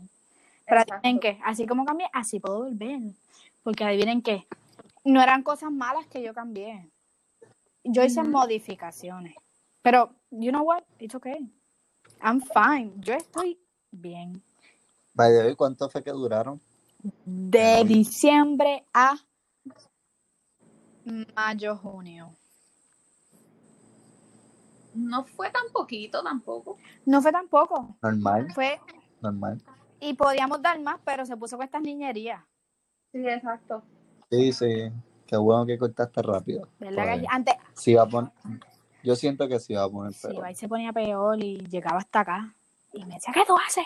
[0.67, 1.07] Pero Exacto.
[1.07, 1.39] ¿en qué?
[1.43, 2.99] Así como cambié, así puedo volver.
[3.63, 4.45] Porque adivinen qué,
[5.03, 6.89] no eran cosas malas que yo cambié.
[7.85, 9.35] Yo hice modificaciones.
[9.81, 10.83] Pero, you know what?
[10.99, 11.47] It's okay.
[12.21, 12.93] I'm fine.
[12.97, 13.59] Yo estoy
[13.91, 14.41] bien.
[15.13, 16.59] By the way, ¿cuánto fue que duraron?
[17.23, 19.15] De diciembre a
[21.35, 22.35] mayo, junio.
[24.95, 26.77] No fue tan poquito tampoco.
[27.05, 27.95] No fue tampoco.
[28.01, 28.79] Normal, Fue,
[29.21, 29.61] normal.
[29.99, 32.41] y podíamos dar más, pero se puso con estas niñerías.
[33.11, 33.83] Sí, exacto.
[34.31, 34.91] Sí, sí.
[35.27, 36.67] Qué bueno que cortaste rápido.
[36.79, 37.05] ¿Verdad?
[37.05, 38.31] Pues, que antes, sí va a poner,
[39.03, 40.45] yo siento que sí va a poner sí, peor.
[40.45, 42.53] ahí se ponía peor y llegaba hasta acá.
[42.93, 43.85] Y me decía, ¿qué tú haces?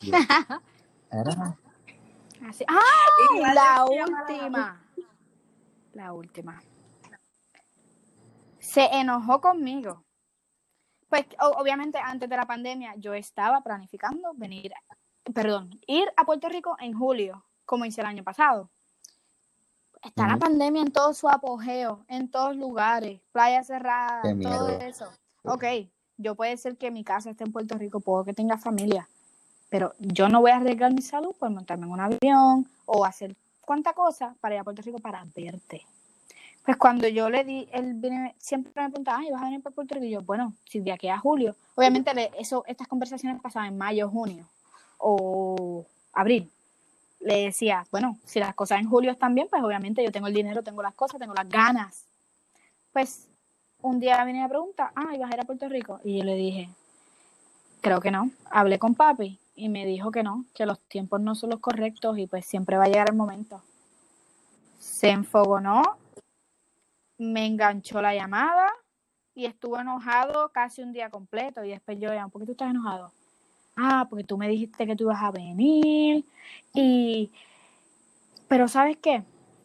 [1.10, 1.56] Era-
[2.48, 2.64] Así.
[2.66, 2.80] ¡Ah!
[3.40, 4.82] La mala última.
[5.92, 6.62] La última.
[8.58, 10.04] Se enojó conmigo.
[11.08, 14.72] Pues obviamente antes de la pandemia yo estaba planificando venir,
[15.34, 18.70] perdón, ir a Puerto Rico en julio, como hice el año pasado.
[20.04, 25.12] Está la pandemia en todo su apogeo, en todos lugares, playa cerrada, Qué todo eso.
[25.44, 25.64] Ok,
[26.16, 29.08] yo puede ser que mi casa esté en Puerto Rico, puedo que tenga familia,
[29.70, 33.36] pero yo no voy a arriesgar mi salud por montarme en un avión o hacer
[33.64, 35.82] cuánta cosa para ir a Puerto Rico para verte.
[36.64, 39.74] Pues cuando yo le di, él viene, siempre me preguntaba, ay, ¿vas a venir para
[39.74, 40.06] Puerto Rico?
[40.06, 41.56] Y yo, bueno, si de aquí a julio.
[41.74, 44.46] Obviamente le- eso, estas conversaciones pasaban en mayo, junio
[44.98, 46.50] o abril.
[47.22, 50.34] Le decía, bueno, si las cosas en julio están bien, pues obviamente yo tengo el
[50.34, 52.04] dinero, tengo las cosas, tengo las ganas.
[52.92, 53.28] Pues
[53.80, 56.00] un día viene me pregunta, ah, ¿vas a ir a Puerto Rico?
[56.04, 56.68] Y yo le dije,
[57.80, 58.30] creo que no.
[58.50, 62.18] Hablé con papi y me dijo que no, que los tiempos no son los correctos
[62.18, 63.62] y pues siempre va a llegar el momento.
[64.78, 65.82] Se enfogonó,
[67.18, 68.72] me enganchó la llamada
[69.34, 73.12] y estuvo enojado casi un día completo y después yo ¿por qué tú estás enojado?
[73.76, 76.24] Ah, porque tú me dijiste que tú ibas a venir
[76.74, 77.30] y...
[78.48, 79.22] Pero ¿sabes qué?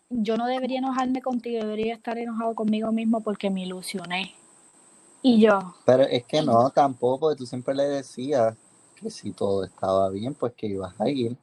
[0.10, 4.34] Yo no debería enojarme contigo, debería estar enojado conmigo mismo porque me ilusioné.
[5.22, 8.56] Y yo, Pero es que no, tampoco, porque tú siempre le decías
[8.96, 11.36] que si todo estaba bien, pues que ibas a ir.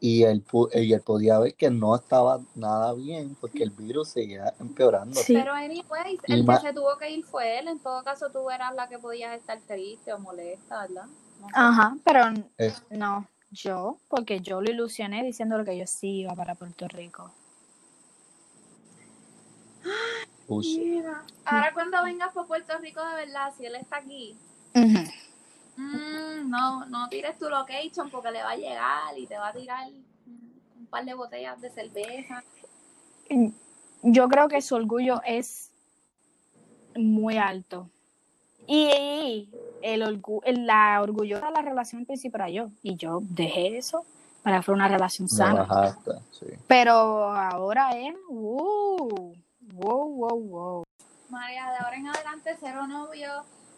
[0.00, 4.08] Y él, pu- y él podía ver que no estaba nada bien porque el virus
[4.10, 5.14] seguía empeorando.
[5.20, 5.34] Sí.
[5.34, 7.68] Pero anyways, Y el que se tuvo que ir fue él.
[7.68, 11.06] En todo caso, tú eras la que podías estar triste o molesta, ¿verdad?
[11.52, 12.20] Ajá, pero
[12.56, 17.32] Es- no, yo, porque yo lo ilusioné diciéndole que yo sí iba para Puerto Rico.
[20.48, 24.36] Mira, Ahora cuando vengas por Puerto Rico de verdad, si él está aquí,
[24.74, 25.10] Ujú.
[25.76, 29.52] mm, no, no tires tu location porque le va a llegar y te va a
[29.52, 32.42] tirar un par de botellas de cerveza.
[34.02, 35.70] Yo creo que su orgullo es
[36.94, 37.88] muy alto.
[38.70, 39.48] Y
[39.82, 42.68] el orgu- la orgullosa de la relación al principio era yo.
[42.82, 44.04] Y yo dejé eso
[44.42, 45.64] para que fuera una relación sana.
[45.64, 46.46] bajaste, sí.
[46.66, 46.92] Pero
[47.32, 49.32] ahora es, uh,
[49.72, 50.82] wow, wow, wow.
[51.30, 53.30] María, de ahora en adelante, cero novio,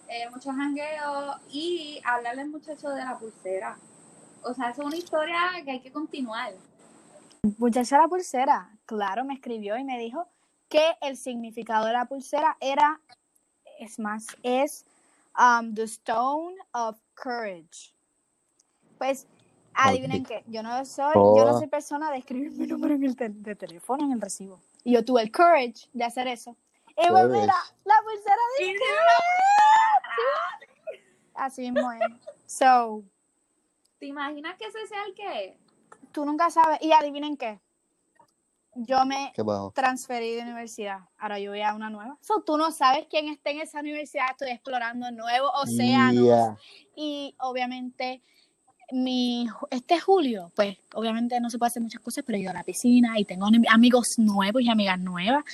[0.09, 3.78] eh, mucho jangueo y hablarle al muchacho de la pulsera.
[4.43, 6.53] O sea, eso es una historia que hay que continuar.
[7.59, 10.26] Muchacha la pulsera, claro, me escribió y me dijo
[10.68, 13.01] que el significado de la pulsera era,
[13.81, 14.85] es más, es
[15.39, 17.93] um, the stone of courage.
[18.99, 19.26] Pues,
[19.74, 21.59] adivinen qué, yo no soy, yo no Oh.
[21.59, 24.61] soy persona de escribir mi número en el de teléfono en el recibo.
[24.85, 26.57] Y yo tuve el courage de hacer eso.
[26.97, 27.55] Y mira,
[27.85, 28.85] la pulsera dice
[31.35, 32.01] Así mismo es.
[32.47, 33.03] So,
[33.99, 35.59] ¿Te imaginas que ese sea el que?
[36.12, 36.78] tú nunca sabes.
[36.83, 37.61] Y adivinen qué.
[38.87, 39.33] Yo me
[39.74, 41.01] transferí de universidad.
[41.18, 42.16] Ahora yo voy a una nueva.
[42.20, 44.26] So, tú no sabes quién está en esa universidad.
[44.31, 46.24] Estoy explorando nuevos océanos.
[46.24, 46.57] Yeah.
[46.97, 48.22] Y obviamente,
[48.93, 52.64] mi, este julio, pues obviamente no se puede hacer muchas cosas, pero yo a la
[52.64, 55.45] piscina y tengo amigos nuevos y amigas nuevas.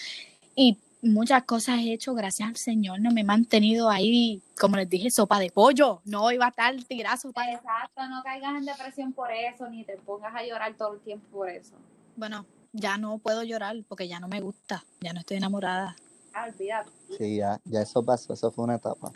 [0.54, 3.00] Y muchas cosas he hecho gracias al Señor.
[3.00, 6.00] No me he mantenido ahí, como les dije, sopa de pollo.
[6.04, 9.84] No iba a estar tirar sopa de Exacto, no caigas en depresión por eso, ni
[9.84, 11.74] te pongas a llorar todo el tiempo por eso.
[12.16, 12.46] Bueno,
[12.76, 14.84] ya no puedo llorar porque ya no me gusta.
[15.00, 15.96] Ya no estoy enamorada.
[16.32, 16.90] Ah, olvídate.
[17.16, 19.10] Sí, ya, ya eso pasó, eso fue una etapa.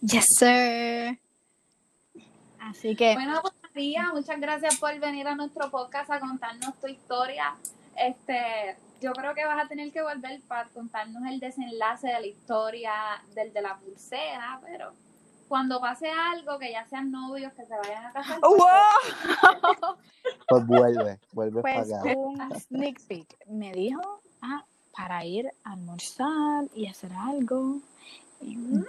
[0.00, 1.18] Yes, sir.
[2.60, 6.86] Así que, Bueno, pues María, muchas gracias por venir a nuestro podcast a contarnos tu
[6.86, 7.56] historia.
[7.96, 12.26] Este, yo creo que vas a tener que volver para contarnos el desenlace de la
[12.26, 12.92] historia
[13.34, 14.92] del de la pulsera, pero
[15.50, 18.38] cuando pase algo, que ya sean novios, que se vayan a casar.
[18.40, 19.96] pues, ¡Wow!
[20.48, 22.16] Pues vuelve, vuelve Pues para acá.
[22.18, 23.46] un sneak peek.
[23.48, 24.64] Me dijo ah,
[24.96, 27.78] para ir a almorzar y hacer algo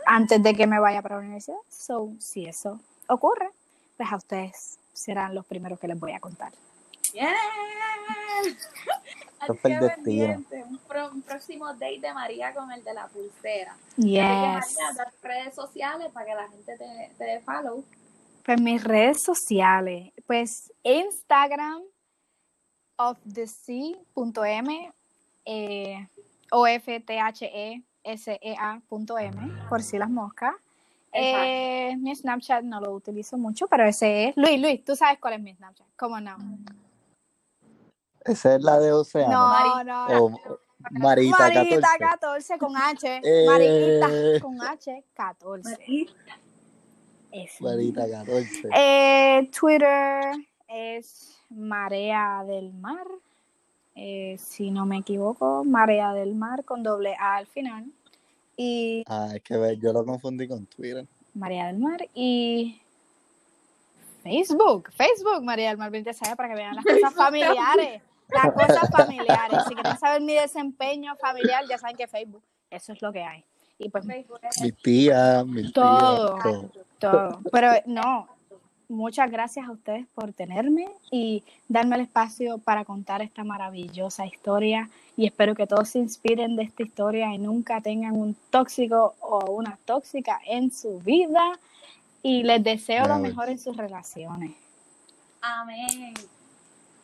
[0.05, 1.57] antes de que me vaya para la universidad.
[1.70, 3.49] So, si eso ocurre,
[3.97, 6.51] pues a ustedes serán los primeros que les voy a contar.
[7.14, 7.34] Bien.
[9.39, 13.74] Así que pendiente, Un, pro- un próximo date de María con el de la pulsera.
[13.74, 14.22] Así que, Yes.
[14.22, 17.84] María, redes sociales para que la gente te, te dé follow.
[18.45, 21.82] Pues mis redes sociales, pues Instagram
[22.97, 24.91] ofthesea.m
[25.45, 26.07] eh,
[26.51, 30.53] o f t h e s e a.m por si las moscas.
[31.14, 35.34] Eh, mi Snapchat no lo utilizo mucho, pero ese es Luis, Luis, tú sabes cuál
[35.34, 36.38] es mi Snapchat, ¿cómo no?
[38.26, 39.32] Esa es la de Océano.
[39.32, 40.26] No, no, no.
[40.26, 40.30] O
[40.91, 41.99] Marita, Marita 14.
[41.99, 43.45] 14 con H, Eh.
[43.47, 44.09] Marita
[44.41, 45.69] con H 14.
[45.72, 46.05] María.
[47.32, 47.63] Ese.
[47.63, 48.69] Marita 14.
[48.76, 50.22] Eh, Twitter
[50.67, 53.05] es Marea del Mar.
[53.95, 57.86] Eh, si no me equivoco, Marea del Mar con doble A al final.
[58.57, 61.05] Y Ah, es que ve, yo lo confundí con Twitter.
[61.34, 62.80] Marea del Mar y
[64.24, 68.01] Facebook, Facebook María del Mar 26 para que vean las cosas familiares.
[68.34, 69.59] Las cosas familiares.
[69.67, 73.43] Si quieren saber mi desempeño familiar, ya saben que Facebook, eso es lo que hay.
[73.77, 76.36] Y pues Facebook es- Mis tías, mis Todo.
[76.36, 76.69] tías, todo.
[76.99, 77.41] todo.
[77.51, 78.27] Pero no,
[78.89, 84.89] muchas gracias a ustedes por tenerme y darme el espacio para contar esta maravillosa historia.
[85.17, 89.51] Y espero que todos se inspiren de esta historia y nunca tengan un tóxico o
[89.51, 91.41] una tóxica en su vida.
[92.23, 94.51] Y les deseo lo mejor en sus relaciones.
[95.41, 96.13] Amén.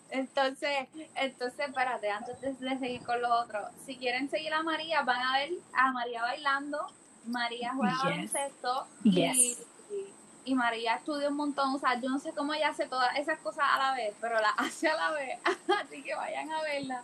[0.10, 5.02] Entonces, entonces, espérate, antes de, de seguir con los otros, si quieren seguir a María,
[5.04, 6.80] van a ver a María bailando,
[7.26, 8.04] María juega Yes.
[8.04, 9.38] baloncesto Yes.
[9.38, 9.58] y,
[9.94, 10.14] y,
[10.46, 13.40] y María estudia un montón, o sea, yo no sé cómo ella hace todas esas
[13.40, 15.40] cosas a la vez, pero las hace a la vez,
[15.82, 17.04] así que vayan a verla.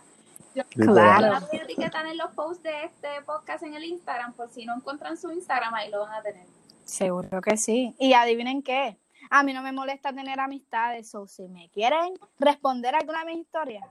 [0.54, 1.20] Yo Claro.
[1.32, 4.64] la voy a etiquetar en los posts de este podcast en el Instagram, por si
[4.64, 6.46] no encuentran su Instagram, ahí lo van a tener.
[6.84, 7.94] Seguro que sí.
[7.98, 8.96] Y adivinen qué.
[9.30, 13.38] A mí no me molesta tener amistades, o si me quieren responder alguna de mis
[13.46, 13.84] historias,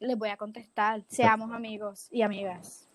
[0.00, 1.02] les voy a contestar.
[1.08, 2.86] Seamos amigos y amigas.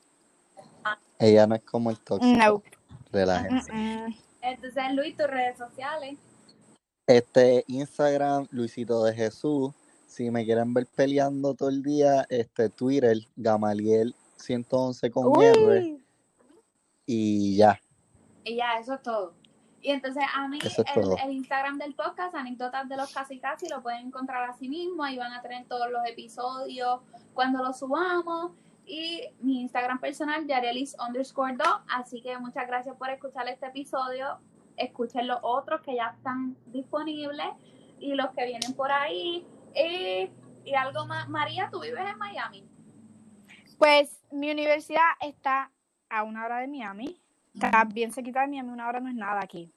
[1.20, 2.38] Ella no es como el tóxico.
[2.38, 2.64] No.
[3.12, 3.72] Relájense.
[3.72, 4.16] Mm, mm.
[4.42, 6.18] Entonces, Luis, tus redes sociales.
[7.08, 9.74] Este, Instagram, Luisito de Jesús.
[10.08, 15.80] Si me quieren ver peleando todo el día, este, Twitter, Gamaliel 111 con R.
[15.80, 16.04] Uy,
[17.06, 17.80] Y ya.
[18.44, 19.34] Y ya, eso es todo.
[19.86, 20.80] Y entonces a mí, es
[21.24, 25.04] el, Instagram del podcast, anécdotas de los casi casi, lo pueden encontrar así mismo.
[25.04, 27.02] Ahí van a tener todos los episodios
[27.36, 28.54] cuando los subamos.
[28.84, 31.84] Y mi Instagram personal, Yarelis underscore do.
[31.88, 34.40] Así que muchas gracias por escuchar este episodio.
[34.76, 37.50] Escuchen los otros que ya están disponibles
[38.00, 39.46] y los que vienen por ahí.
[39.76, 40.32] Y,
[40.68, 41.30] y algo más.
[41.30, 42.68] María, tú vives en Miami.
[43.78, 45.72] Pues mi universidad está
[46.10, 47.22] a una hora de Miami.
[47.54, 49.75] Está bien cerquita de Miami, una hora no es nada aquí.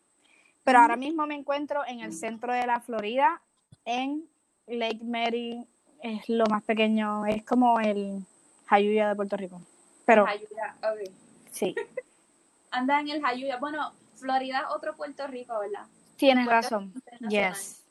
[0.68, 3.40] Pero ahora mismo me encuentro en el centro de la Florida,
[3.86, 4.28] en
[4.66, 5.66] Lake Mary.
[6.02, 8.22] Es lo más pequeño, es como el
[8.66, 9.62] Jayuya de Puerto Rico.
[10.04, 11.10] Pero Jayuya, ok.
[11.52, 11.74] sí,
[12.70, 13.56] Anda en el Jayuya.
[13.56, 15.86] Bueno, Florida es otro Puerto Rico, ¿verdad?
[16.18, 16.92] tienes Puerto razón.
[17.30, 17.82] Yes.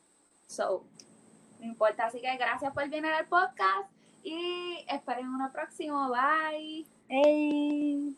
[0.45, 0.83] So,
[1.59, 2.05] no importa.
[2.05, 3.89] Así que gracias por venir al podcast
[4.23, 6.11] y esperen uno próximo.
[6.11, 6.85] Bye.
[7.09, 8.15] Hey.